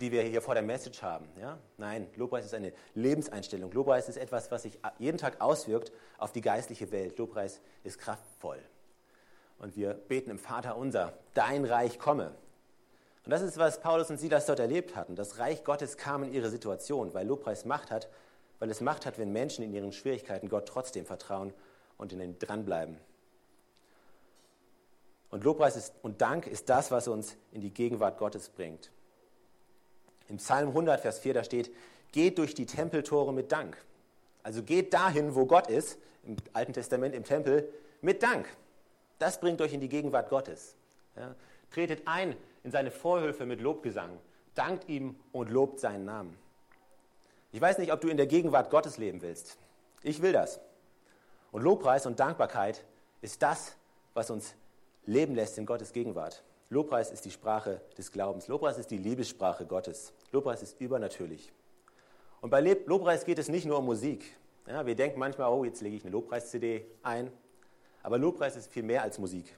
die 0.00 0.12
wir 0.12 0.22
hier 0.22 0.42
vor 0.42 0.52
der 0.52 0.62
Message 0.62 1.02
haben. 1.02 1.26
Ja? 1.40 1.58
Nein, 1.78 2.06
Lobpreis 2.16 2.44
ist 2.44 2.52
eine 2.52 2.74
Lebenseinstellung. 2.94 3.72
Lobpreis 3.72 4.10
ist 4.10 4.18
etwas, 4.18 4.50
was 4.50 4.64
sich 4.64 4.78
jeden 4.98 5.16
Tag 5.16 5.40
auswirkt 5.40 5.92
auf 6.18 6.30
die 6.32 6.42
geistliche 6.42 6.92
Welt. 6.92 7.18
Lobpreis 7.18 7.62
ist 7.84 7.98
kraftvoll. 7.98 8.58
Und 9.58 9.76
wir 9.76 9.94
beten 9.94 10.30
im 10.30 10.38
Vater 10.38 10.76
unser, 10.76 11.14
dein 11.32 11.64
Reich 11.64 11.98
komme. 11.98 12.34
Und 13.24 13.30
das 13.30 13.40
ist, 13.40 13.56
was 13.56 13.80
Paulus 13.80 14.10
und 14.10 14.18
Silas 14.18 14.44
dort 14.44 14.60
erlebt 14.60 14.94
hatten. 14.94 15.16
Das 15.16 15.38
Reich 15.38 15.64
Gottes 15.64 15.96
kam 15.96 16.22
in 16.22 16.34
ihre 16.34 16.50
Situation, 16.50 17.14
weil 17.14 17.26
Lobpreis 17.26 17.64
Macht 17.64 17.90
hat, 17.90 18.10
weil 18.58 18.70
es 18.70 18.82
Macht 18.82 19.06
hat, 19.06 19.18
wenn 19.18 19.32
Menschen 19.32 19.64
in 19.64 19.72
ihren 19.72 19.92
Schwierigkeiten 19.92 20.50
Gott 20.50 20.68
trotzdem 20.68 21.06
vertrauen 21.06 21.54
und 21.96 22.12
in 22.12 22.20
ihnen 22.20 22.38
dranbleiben. 22.38 22.98
Und 25.36 25.44
Lobpreis 25.44 25.76
ist, 25.76 25.92
und 26.00 26.22
Dank 26.22 26.46
ist 26.46 26.70
das, 26.70 26.90
was 26.90 27.08
uns 27.08 27.36
in 27.52 27.60
die 27.60 27.68
Gegenwart 27.68 28.16
Gottes 28.16 28.48
bringt. 28.48 28.90
Im 30.30 30.38
Psalm 30.38 30.68
100, 30.68 30.98
Vers 30.98 31.18
4, 31.18 31.34
da 31.34 31.44
steht, 31.44 31.70
geht 32.10 32.38
durch 32.38 32.54
die 32.54 32.64
Tempeltore 32.64 33.34
mit 33.34 33.52
Dank. 33.52 33.76
Also 34.42 34.62
geht 34.62 34.94
dahin, 34.94 35.34
wo 35.34 35.44
Gott 35.44 35.66
ist, 35.66 35.98
im 36.24 36.36
Alten 36.54 36.72
Testament, 36.72 37.14
im 37.14 37.22
Tempel, 37.22 37.68
mit 38.00 38.22
Dank. 38.22 38.46
Das 39.18 39.38
bringt 39.38 39.60
euch 39.60 39.74
in 39.74 39.80
die 39.82 39.90
Gegenwart 39.90 40.30
Gottes. 40.30 40.74
Ja, 41.16 41.34
tretet 41.70 42.08
ein 42.08 42.34
in 42.64 42.70
seine 42.70 42.90
Vorhöfe 42.90 43.44
mit 43.44 43.60
Lobgesang. 43.60 44.18
Dankt 44.54 44.88
ihm 44.88 45.16
und 45.32 45.50
lobt 45.50 45.80
seinen 45.80 46.06
Namen. 46.06 46.34
Ich 47.52 47.60
weiß 47.60 47.76
nicht, 47.76 47.92
ob 47.92 48.00
du 48.00 48.08
in 48.08 48.16
der 48.16 48.26
Gegenwart 48.26 48.70
Gottes 48.70 48.96
leben 48.96 49.20
willst. 49.20 49.58
Ich 50.02 50.22
will 50.22 50.32
das. 50.32 50.60
Und 51.52 51.60
Lobpreis 51.60 52.06
und 52.06 52.20
Dankbarkeit 52.20 52.82
ist 53.20 53.42
das, 53.42 53.76
was 54.14 54.30
uns 54.30 54.54
leben 55.06 55.34
lässt 55.34 55.56
in 55.56 55.66
Gottes 55.66 55.92
Gegenwart. 55.92 56.42
Lobpreis 56.68 57.10
ist 57.10 57.24
die 57.24 57.30
Sprache 57.30 57.80
des 57.96 58.10
Glaubens. 58.10 58.48
Lobpreis 58.48 58.76
ist 58.76 58.90
die 58.90 58.98
Liebessprache 58.98 59.66
Gottes. 59.66 60.12
Lobpreis 60.32 60.62
ist 60.62 60.80
übernatürlich. 60.80 61.52
Und 62.40 62.50
bei 62.50 62.60
Lobpreis 62.60 63.24
geht 63.24 63.38
es 63.38 63.48
nicht 63.48 63.66
nur 63.66 63.78
um 63.78 63.86
Musik. 63.86 64.24
Ja, 64.66 64.84
wir 64.84 64.96
denken 64.96 65.20
manchmal, 65.20 65.50
oh, 65.50 65.64
jetzt 65.64 65.80
lege 65.80 65.96
ich 65.96 66.02
eine 66.02 66.10
Lobpreis-CD 66.10 66.84
ein. 67.04 67.30
Aber 68.02 68.18
Lobpreis 68.18 68.56
ist 68.56 68.70
viel 68.72 68.82
mehr 68.82 69.02
als 69.02 69.18
Musik. 69.18 69.56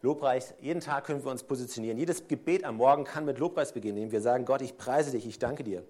Lobpreis, 0.00 0.54
jeden 0.60 0.80
Tag 0.80 1.04
können 1.04 1.24
wir 1.24 1.30
uns 1.30 1.42
positionieren. 1.42 1.98
Jedes 1.98 2.26
Gebet 2.28 2.64
am 2.64 2.76
Morgen 2.76 3.04
kann 3.04 3.24
mit 3.24 3.38
Lobpreis 3.38 3.72
beginnen, 3.72 3.98
indem 3.98 4.12
wir 4.12 4.20
sagen, 4.20 4.44
Gott, 4.44 4.62
ich 4.62 4.76
preise 4.76 5.10
dich, 5.10 5.26
ich 5.26 5.38
danke 5.38 5.64
dir. 5.64 5.84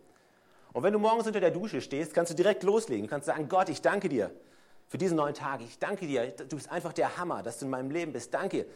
Und 0.73 0.83
wenn 0.83 0.93
du 0.95 0.99
morgens 0.99 1.27
unter 1.27 1.41
der 1.41 1.51
Dusche 1.51 1.83
stehst, 1.83 2.15
kannst 2.15 2.33
du 2.33 2.37
direkt 2.37 2.63
loslegen. 2.63 3.05
Du 3.05 3.11
kannst 3.11 3.27
sagen, 3.27 3.49
Gott, 3.49 3.69
ich 3.69 3.83
danke 3.83 4.09
dir 4.09 4.31
für 4.93 4.99
diesen 4.99 5.17
neuen 5.17 5.33
Tag. 5.33 5.63
Ich 5.63 5.79
danke 5.79 6.07
dir, 6.07 6.33
du 6.33 6.55
bist 6.55 6.71
einfach 6.71 6.93
der 6.93 7.17
Hammer, 7.17 7.43
dass 7.43 7.59
du 7.59 7.65
in 7.65 7.71
meinem 7.71 7.91
Leben 7.91 8.13
bist. 8.13 8.35
Danke 8.35 8.67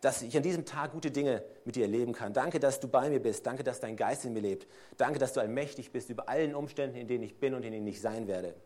dass 0.00 0.20
ich 0.20 0.36
an 0.36 0.42
diesem 0.42 0.64
Tag 0.64 0.90
gute 0.90 1.12
Dinge 1.12 1.44
mit 1.64 1.76
dir 1.76 1.84
erleben 1.84 2.12
kann. 2.12 2.32
Danke, 2.32 2.58
dass 2.58 2.80
du 2.80 2.88
bei 2.88 3.08
mir 3.08 3.20
bist. 3.20 3.46
Danke, 3.46 3.62
dass 3.62 3.78
dein 3.78 3.96
Geist 3.96 4.24
in 4.24 4.32
mir 4.32 4.40
lebt. 4.40 4.66
Danke, 4.96 5.20
dass 5.20 5.32
du 5.32 5.38
allmächtig 5.38 5.92
bist 5.92 6.10
über 6.10 6.28
allen 6.28 6.56
Umständen, 6.56 6.96
in 6.96 7.06
denen 7.06 7.22
ich 7.22 7.38
bin 7.38 7.54
und 7.54 7.62
in 7.64 7.70
denen 7.70 7.86
ich 7.86 8.00
sein 8.00 8.26
werde. 8.26 8.56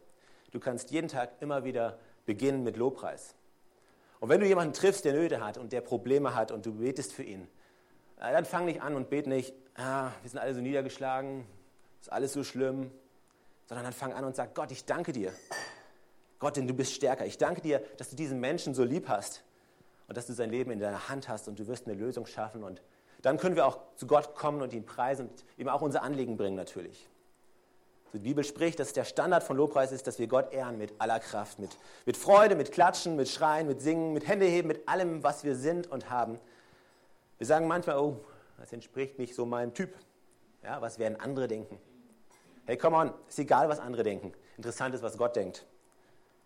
Du 0.51 0.59
kannst 0.59 0.93
jeden 0.93 1.09
Tag 1.09 1.33
immer 1.41 1.65
wieder 1.65 1.99
beginnen 2.25 2.63
mit 2.63 2.79
Lobpreis. 2.79 3.35
Und 4.19 4.31
wenn 4.31 4.41
du 4.41 4.47
jemanden 4.47 4.73
triffst, 4.73 5.05
der 5.05 5.13
Nöte 5.13 5.45
hat 5.45 5.59
und 5.59 5.75
der 5.75 5.83
Probleme 5.83 6.35
hat 6.35 6.53
und 6.53 6.65
du 6.65 6.73
betest 6.73 7.13
für 7.13 7.25
ihn, 7.25 7.47
äh, 8.19 8.33
dann 8.33 8.47
fang 8.47 8.65
nicht 8.65 8.81
an 8.81 8.95
und 8.95 9.11
bete 9.11 9.29
nicht, 9.29 9.53
ah, 9.75 10.13
wir 10.23 10.31
sind 10.31 10.39
alle 10.39 10.55
so 10.55 10.63
niedergeschlagen, 10.63 11.47
ist 12.01 12.11
alles 12.11 12.33
so 12.33 12.45
schlimm, 12.45 12.91
sondern 13.67 13.85
dann 13.85 13.93
fang 13.93 14.15
an 14.15 14.25
und 14.25 14.35
sag, 14.35 14.55
Gott, 14.55 14.73
ich 14.73 14.87
danke 14.87 15.13
dir. 15.13 15.35
Gott, 16.39 16.57
denn 16.57 16.67
du 16.67 16.75
bist 16.75 16.93
stärker. 16.93 17.25
Ich 17.27 17.39
danke 17.39 17.61
dir, 17.61 17.83
dass 17.97 18.11
du 18.11 18.17
diesen 18.17 18.41
Menschen 18.41 18.75
so 18.75 18.85
lieb 18.85 19.09
hast 19.09 19.43
und 20.09 20.17
dass 20.17 20.27
du 20.27 20.33
sein 20.33 20.51
Leben 20.51 20.71
in 20.71 20.81
deiner 20.81 21.09
Hand 21.09 21.29
hast 21.29 21.49
und 21.49 21.59
du 21.59 21.67
wirst 21.67 21.87
eine 21.87 21.97
Lösung 21.97 22.27
schaffen. 22.27 22.63
Und 22.63 22.83
dann 23.23 23.39
können 23.39 23.57
wir 23.57 23.67
auch 23.67 23.79
zu 23.97 24.07
Gott 24.07 24.35
kommen 24.35 24.63
und 24.63 24.73
ihn 24.73 24.85
preisen 24.85 25.29
und 25.29 25.45
ihm 25.57 25.69
auch 25.69 25.83
unser 25.83 26.03
Anliegen 26.03 26.37
bringen 26.37 26.57
natürlich. 26.57 27.09
Die 28.13 28.23
Bibel 28.23 28.45
spricht, 28.45 28.81
dass 28.81 28.95
der 28.95 29.05
Standard 29.05 29.43
von 29.43 29.59
Lobpreis 29.59 29.93
ist, 29.93 30.07
dass 30.07 30.19
wir 30.19 30.27
Gott 30.27 30.53
ehren 30.53 30.79
mit 30.79 30.95
aller 30.99 31.21
Kraft, 31.21 31.59
mit, 31.59 31.71
mit 32.07 32.17
Freude, 32.17 32.55
mit 32.55 32.73
Klatschen, 32.73 33.15
mit 33.15 33.29
Schreien, 33.29 33.67
mit 33.67 33.83
Singen, 33.83 34.15
mit 34.15 34.27
Händeheben, 34.27 34.69
mit 34.69 34.89
allem, 34.89 35.23
was 35.23 35.45
wir 35.45 35.55
sind 35.55 35.91
und 35.91 36.09
haben. 36.09 36.39
Wir 37.37 37.47
sagen 37.47 37.67
manchmal, 37.67 37.99
oh, 37.99 38.25
das 38.59 38.73
entspricht 38.73 39.19
nicht 39.19 39.35
so 39.35 39.45
meinem 39.45 39.75
Typ. 39.75 39.95
Ja, 40.63 40.81
was 40.81 40.99
werden 40.99 41.21
andere 41.21 41.47
denken? 41.47 41.79
Hey, 42.65 42.79
come 42.79 42.97
on, 42.97 43.13
ist 43.29 43.39
egal, 43.39 43.69
was 43.69 43.81
andere 43.81 44.03
denken. 44.03 44.33
Interessant 44.57 44.95
ist, 44.95 45.03
was 45.03 45.19
Gott 45.19 45.37
denkt. 45.37 45.67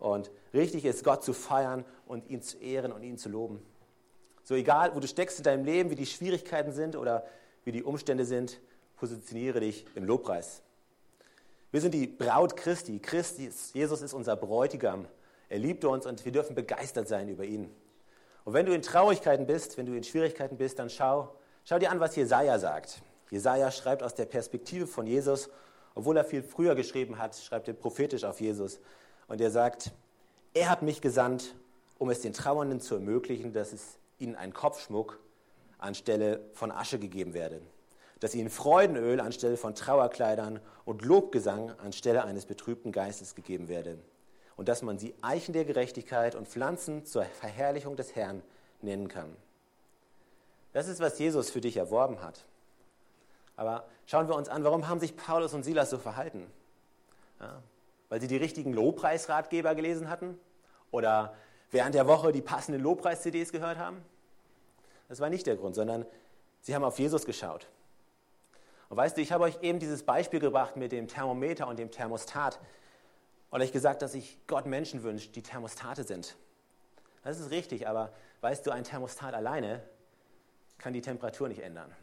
Und 0.01 0.31
richtig 0.53 0.85
ist, 0.85 1.05
Gott 1.05 1.23
zu 1.23 1.33
feiern 1.33 1.85
und 2.07 2.29
ihn 2.29 2.43
zu 2.43 2.59
ehren 2.59 2.91
und 2.91 3.03
ihn 3.03 3.19
zu 3.19 3.29
loben. 3.29 3.63
So 4.43 4.55
egal, 4.55 4.95
wo 4.95 5.01
du 5.01 5.07
steckst 5.07 5.39
in 5.39 5.45
deinem 5.45 5.65
Leben, 5.65 5.91
wie 5.91 5.95
die 5.95 6.07
Schwierigkeiten 6.07 6.73
sind 6.73 6.97
oder 6.97 7.25
wie 7.65 7.73
die 7.73 7.85
Umstände 7.85 8.25
sind, 8.25 8.61
positioniere 8.97 9.61
dich 9.61 9.87
im 9.95 10.05
Lobpreis. 10.05 10.63
Wir 11.71 11.81
sind 11.81 11.95
die 11.95 12.07
Braut 12.07 12.57
Christi. 12.57 12.99
Christi, 12.99 13.51
Jesus 13.75 14.03
ist 14.03 14.13
unser 14.13 14.35
Bräutigam. 14.35 15.07
Er 15.49 15.59
liebt 15.59 15.85
uns 15.85 16.07
und 16.07 16.25
wir 16.25 16.33
dürfen 16.33 16.57
begeistert 16.57 17.07
sein 17.07 17.29
über 17.29 17.45
ihn. 17.45 17.71
Und 18.45 18.55
wenn 18.55 18.67
du 18.67 18.73
in 18.73 18.83
Traurigkeiten 18.83 19.47
bist, 19.47 19.77
wenn 19.77 19.87
du 19.87 19.93
in 19.95 20.03
Schwierigkeiten 20.03 20.57
bist, 20.57 20.79
dann 20.79 20.91
schau, 20.91 21.35
schau 21.65 21.79
dir 21.79 21.91
an, 21.91 22.01
was 22.01 22.17
Jesaja 22.17 22.59
sagt. 22.59 23.03
Jesaja 23.31 23.71
schreibt 23.71 24.03
aus 24.03 24.15
der 24.15 24.25
Perspektive 24.25 24.87
von 24.87 25.07
Jesus, 25.07 25.51
obwohl 25.95 26.17
er 26.17 26.25
viel 26.25 26.43
früher 26.43 26.75
geschrieben 26.75 27.19
hat, 27.19 27.37
schreibt 27.37 27.69
er 27.69 27.75
prophetisch 27.75 28.25
auf 28.25 28.41
Jesus. 28.41 28.81
Und 29.31 29.40
er 29.40 29.53
sagt, 29.53 29.93
er 30.55 30.69
hat 30.69 30.83
mich 30.83 31.01
gesandt, 31.01 31.55
um 31.99 32.11
es 32.11 32.21
den 32.21 32.33
Trauernden 32.33 32.81
zu 32.81 32.97
ermöglichen, 32.97 33.53
dass 33.53 33.73
es 33.73 33.97
ihnen 34.19 34.35
ein 34.35 34.53
Kopfschmuck 34.53 35.21
anstelle 35.79 36.40
von 36.53 36.73
Asche 36.73 36.99
gegeben 36.99 37.33
werde, 37.33 37.62
dass 38.19 38.35
ihnen 38.35 38.51
Freudenöl 38.51 39.21
anstelle 39.21 39.57
von 39.57 39.77
Trauerkleidern 39.77 40.59
und 40.85 41.03
Lobgesang 41.03 41.71
anstelle 41.79 42.25
eines 42.25 42.45
betrübten 42.45 42.90
Geistes 42.90 43.37
gegeben 43.37 43.69
werde 43.69 43.99
und 44.57 44.69
dass 44.69 44.83
man 44.83 44.99
sie 44.99 45.14
Eichen 45.23 45.53
der 45.53 45.64
Gerechtigkeit 45.64 46.35
und 46.35 46.49
Pflanzen 46.49 47.07
zur 47.07 47.23
Verherrlichung 47.23 47.95
des 47.95 48.16
Herrn 48.16 48.43
nennen 48.83 49.07
kann. 49.07 49.37
Das 50.73 50.88
ist, 50.88 50.99
was 50.99 51.21
Jesus 51.21 51.51
für 51.51 51.61
dich 51.61 51.77
erworben 51.77 52.21
hat. 52.21 52.45
Aber 53.55 53.85
schauen 54.07 54.27
wir 54.27 54.35
uns 54.35 54.49
an, 54.49 54.64
warum 54.64 54.88
haben 54.88 54.99
sich 54.99 55.16
Paulus 55.16 55.55
und 55.55 55.62
Silas 55.62 55.88
so 55.88 55.99
verhalten? 55.99 56.49
Ja, 57.38 57.62
weil 58.11 58.20
sie 58.20 58.27
die 58.27 58.37
richtigen 58.37 58.75
Lobpreisratgeber 58.75 59.75
gelesen 59.75 60.11
hatten 60.11 60.38
oder 60.90 61.35
während 61.70 61.94
der 61.94 62.07
Woche 62.07 62.33
die 62.33 62.42
passenden 62.42 62.83
Lobpreis-CDs 62.83 63.53
gehört 63.53 63.79
haben. 63.79 64.05
Das 65.09 65.20
war 65.20 65.31
nicht 65.31 65.46
der 65.46 65.57
Grund, 65.57 65.75
sondern 65.75 66.05
sie 66.61 66.75
haben 66.75 66.85
auf 66.85 66.99
Jesus 66.99 67.25
geschaut. 67.25 67.68
Und 68.90 68.96
weißt 68.96 69.16
du, 69.16 69.23
ich 69.23 69.31
habe 69.33 69.44
euch 69.44 69.62
eben 69.62 69.79
dieses 69.79 70.03
Beispiel 70.03 70.40
gebracht 70.40 70.77
mit 70.77 70.92
dem 70.92 71.07
Thermometer 71.07 71.68
und 71.68 71.79
dem 71.79 71.92
Thermostat. 71.92 72.59
Oder 73.53 73.64
ich 73.64 73.73
gesagt, 73.73 74.03
dass 74.03 74.12
sich 74.12 74.38
Gott 74.49 74.66
Menschen 74.66 75.05
wünscht, 75.05 75.37
die 75.37 75.42
Thermostate 75.42 76.03
sind. 76.03 76.37
Das 77.23 77.38
ist 77.38 77.51
richtig, 77.53 77.87
aber 77.87 78.12
weißt 78.40 78.66
du, 78.66 78.73
ein 78.73 78.83
Thermostat 78.83 79.35
alleine 79.35 79.83
kann 80.79 80.92
die 80.92 81.01
Temperatur 81.01 81.49
nicht 81.49 81.62
ändern. 81.62 81.94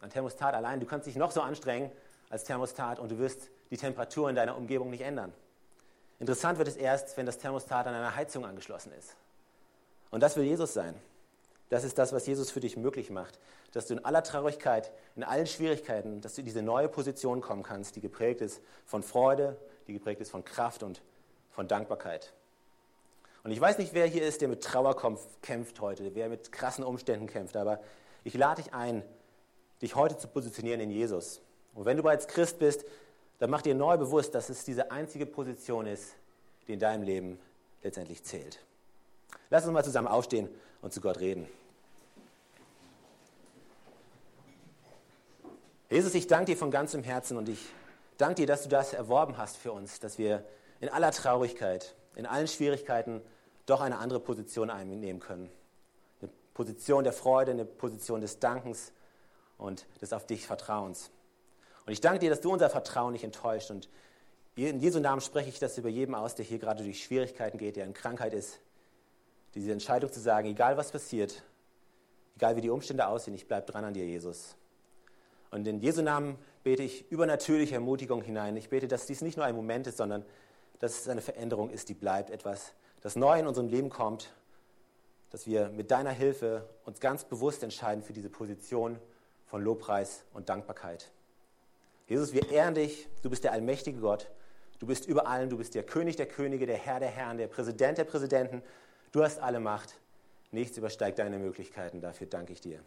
Ein 0.00 0.10
Thermostat 0.10 0.54
allein, 0.54 0.78
du 0.78 0.86
kannst 0.86 1.08
dich 1.08 1.16
noch 1.16 1.32
so 1.32 1.40
anstrengen 1.40 1.90
als 2.30 2.44
Thermostat 2.44 3.00
und 3.00 3.10
du 3.10 3.18
wirst 3.18 3.50
die 3.70 3.76
Temperatur 3.76 4.28
in 4.30 4.36
deiner 4.36 4.56
Umgebung 4.56 4.90
nicht 4.90 5.00
ändern. 5.00 5.32
Interessant 6.18 6.58
wird 6.58 6.68
es 6.68 6.76
erst, 6.76 7.16
wenn 7.16 7.26
das 7.26 7.38
Thermostat 7.38 7.86
an 7.86 7.94
einer 7.94 8.16
Heizung 8.16 8.44
angeschlossen 8.44 8.92
ist. 8.92 9.16
Und 10.10 10.22
das 10.22 10.36
will 10.36 10.44
Jesus 10.44 10.72
sein. 10.72 10.94
Das 11.68 11.84
ist 11.84 11.98
das, 11.98 12.12
was 12.12 12.26
Jesus 12.26 12.50
für 12.50 12.60
dich 12.60 12.76
möglich 12.76 13.10
macht, 13.10 13.38
dass 13.72 13.86
du 13.86 13.94
in 13.94 14.04
aller 14.04 14.22
Traurigkeit, 14.22 14.92
in 15.16 15.24
allen 15.24 15.46
Schwierigkeiten, 15.46 16.20
dass 16.20 16.34
du 16.34 16.42
in 16.42 16.44
diese 16.44 16.62
neue 16.62 16.88
Position 16.88 17.40
kommen 17.40 17.64
kannst, 17.64 17.96
die 17.96 18.00
geprägt 18.00 18.40
ist 18.40 18.60
von 18.84 19.02
Freude, 19.02 19.56
die 19.88 19.92
geprägt 19.92 20.20
ist 20.20 20.30
von 20.30 20.44
Kraft 20.44 20.82
und 20.82 21.02
von 21.50 21.66
Dankbarkeit. 21.66 22.32
Und 23.42 23.50
ich 23.50 23.60
weiß 23.60 23.78
nicht, 23.78 23.94
wer 23.94 24.06
hier 24.06 24.26
ist, 24.26 24.40
der 24.40 24.48
mit 24.48 24.62
Trauer 24.62 24.96
kämpft 25.42 25.80
heute, 25.80 26.14
wer 26.14 26.28
mit 26.28 26.52
krassen 26.52 26.84
Umständen 26.84 27.26
kämpft, 27.26 27.56
aber 27.56 27.80
ich 28.24 28.34
lade 28.34 28.62
dich 28.62 28.72
ein, 28.72 29.02
dich 29.82 29.94
heute 29.94 30.16
zu 30.16 30.28
positionieren 30.28 30.80
in 30.80 30.90
Jesus. 30.90 31.40
Und 31.74 31.84
wenn 31.84 31.96
du 31.96 32.02
bereits 32.02 32.26
Christ 32.26 32.58
bist, 32.58 32.84
dann 33.38 33.50
mach 33.50 33.62
dir 33.62 33.74
neu 33.74 33.96
bewusst, 33.96 34.34
dass 34.34 34.48
es 34.48 34.64
diese 34.64 34.90
einzige 34.90 35.26
Position 35.26 35.86
ist, 35.86 36.14
die 36.66 36.72
in 36.72 36.78
deinem 36.78 37.02
Leben 37.02 37.38
letztendlich 37.82 38.22
zählt. 38.24 38.60
Lass 39.50 39.64
uns 39.64 39.72
mal 39.72 39.84
zusammen 39.84 40.08
aufstehen 40.08 40.48
und 40.82 40.92
zu 40.92 41.00
Gott 41.00 41.20
reden. 41.20 41.46
Jesus, 45.88 46.14
ich 46.14 46.26
danke 46.26 46.52
dir 46.52 46.56
von 46.56 46.70
ganzem 46.70 47.04
Herzen 47.04 47.36
und 47.36 47.48
ich 47.48 47.64
danke 48.18 48.36
dir, 48.36 48.46
dass 48.46 48.64
du 48.64 48.68
das 48.68 48.92
erworben 48.92 49.38
hast 49.38 49.56
für 49.56 49.70
uns, 49.70 50.00
dass 50.00 50.18
wir 50.18 50.44
in 50.80 50.88
aller 50.88 51.12
Traurigkeit, 51.12 51.94
in 52.16 52.26
allen 52.26 52.48
Schwierigkeiten 52.48 53.22
doch 53.66 53.80
eine 53.80 53.98
andere 53.98 54.18
Position 54.18 54.70
einnehmen 54.70 55.20
können. 55.20 55.48
Eine 56.20 56.30
Position 56.54 57.04
der 57.04 57.12
Freude, 57.12 57.52
eine 57.52 57.64
Position 57.64 58.20
des 58.20 58.40
Dankens 58.40 58.92
und 59.58 59.86
des 60.00 60.12
auf 60.12 60.26
dich 60.26 60.46
Vertrauens. 60.46 61.10
Und 61.86 61.92
ich 61.92 62.00
danke 62.00 62.18
dir, 62.18 62.30
dass 62.30 62.40
du 62.40 62.52
unser 62.52 62.68
Vertrauen 62.68 63.12
nicht 63.12 63.24
enttäuscht. 63.24 63.70
Und 63.70 63.88
in 64.56 64.80
Jesu 64.80 64.98
Namen 64.98 65.20
spreche 65.20 65.48
ich 65.48 65.58
das 65.58 65.78
über 65.78 65.88
jedem 65.88 66.14
aus, 66.14 66.34
der 66.34 66.44
hier 66.44 66.58
gerade 66.58 66.82
durch 66.82 67.02
Schwierigkeiten 67.02 67.58
geht, 67.58 67.76
der 67.76 67.84
in 67.84 67.94
Krankheit 67.94 68.34
ist. 68.34 68.58
Diese 69.54 69.72
Entscheidung 69.72 70.12
zu 70.12 70.20
sagen, 70.20 70.48
egal 70.48 70.76
was 70.76 70.90
passiert, 70.90 71.42
egal 72.36 72.56
wie 72.56 72.60
die 72.60 72.70
Umstände 72.70 73.06
aussehen, 73.06 73.34
ich 73.34 73.46
bleibe 73.46 73.70
dran 73.70 73.84
an 73.84 73.94
dir, 73.94 74.04
Jesus. 74.04 74.56
Und 75.50 75.66
in 75.68 75.80
Jesu 75.80 76.02
Namen 76.02 76.38
bete 76.64 76.82
ich 76.82 77.10
übernatürliche 77.10 77.76
Ermutigung 77.76 78.22
hinein. 78.22 78.56
Ich 78.56 78.68
bete, 78.68 78.88
dass 78.88 79.06
dies 79.06 79.22
nicht 79.22 79.36
nur 79.36 79.46
ein 79.46 79.54
Moment 79.54 79.86
ist, 79.86 79.96
sondern 79.96 80.24
dass 80.80 81.00
es 81.00 81.08
eine 81.08 81.22
Veränderung 81.22 81.70
ist, 81.70 81.88
die 81.88 81.94
bleibt, 81.94 82.30
etwas, 82.30 82.72
das 83.00 83.16
neu 83.16 83.38
in 83.38 83.46
unserem 83.46 83.68
Leben 83.68 83.88
kommt, 83.88 84.34
dass 85.30 85.46
wir 85.46 85.68
mit 85.68 85.90
deiner 85.90 86.10
Hilfe 86.10 86.68
uns 86.84 87.00
ganz 87.00 87.24
bewusst 87.24 87.62
entscheiden 87.62 88.02
für 88.02 88.12
diese 88.12 88.28
Position 88.28 88.98
von 89.46 89.62
Lobpreis 89.62 90.24
und 90.34 90.48
Dankbarkeit. 90.48 91.10
Jesus, 92.06 92.32
wir 92.32 92.50
ehren 92.50 92.74
dich, 92.74 93.08
du 93.22 93.30
bist 93.30 93.44
der 93.44 93.52
allmächtige 93.52 93.98
Gott, 94.00 94.30
du 94.78 94.86
bist 94.86 95.06
über 95.06 95.26
allen, 95.26 95.50
du 95.50 95.58
bist 95.58 95.74
der 95.74 95.82
König 95.82 96.16
der 96.16 96.26
Könige, 96.26 96.66
der 96.66 96.76
Herr 96.76 97.00
der 97.00 97.08
Herren, 97.08 97.38
der 97.38 97.48
Präsident 97.48 97.98
der 97.98 98.04
Präsidenten, 98.04 98.62
du 99.12 99.22
hast 99.22 99.40
alle 99.40 99.60
Macht, 99.60 99.98
nichts 100.52 100.78
übersteigt 100.78 101.18
deine 101.18 101.38
Möglichkeiten, 101.38 102.00
dafür 102.00 102.28
danke 102.28 102.52
ich 102.52 102.60
dir. 102.60 102.80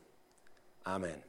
Amen. 0.84 1.28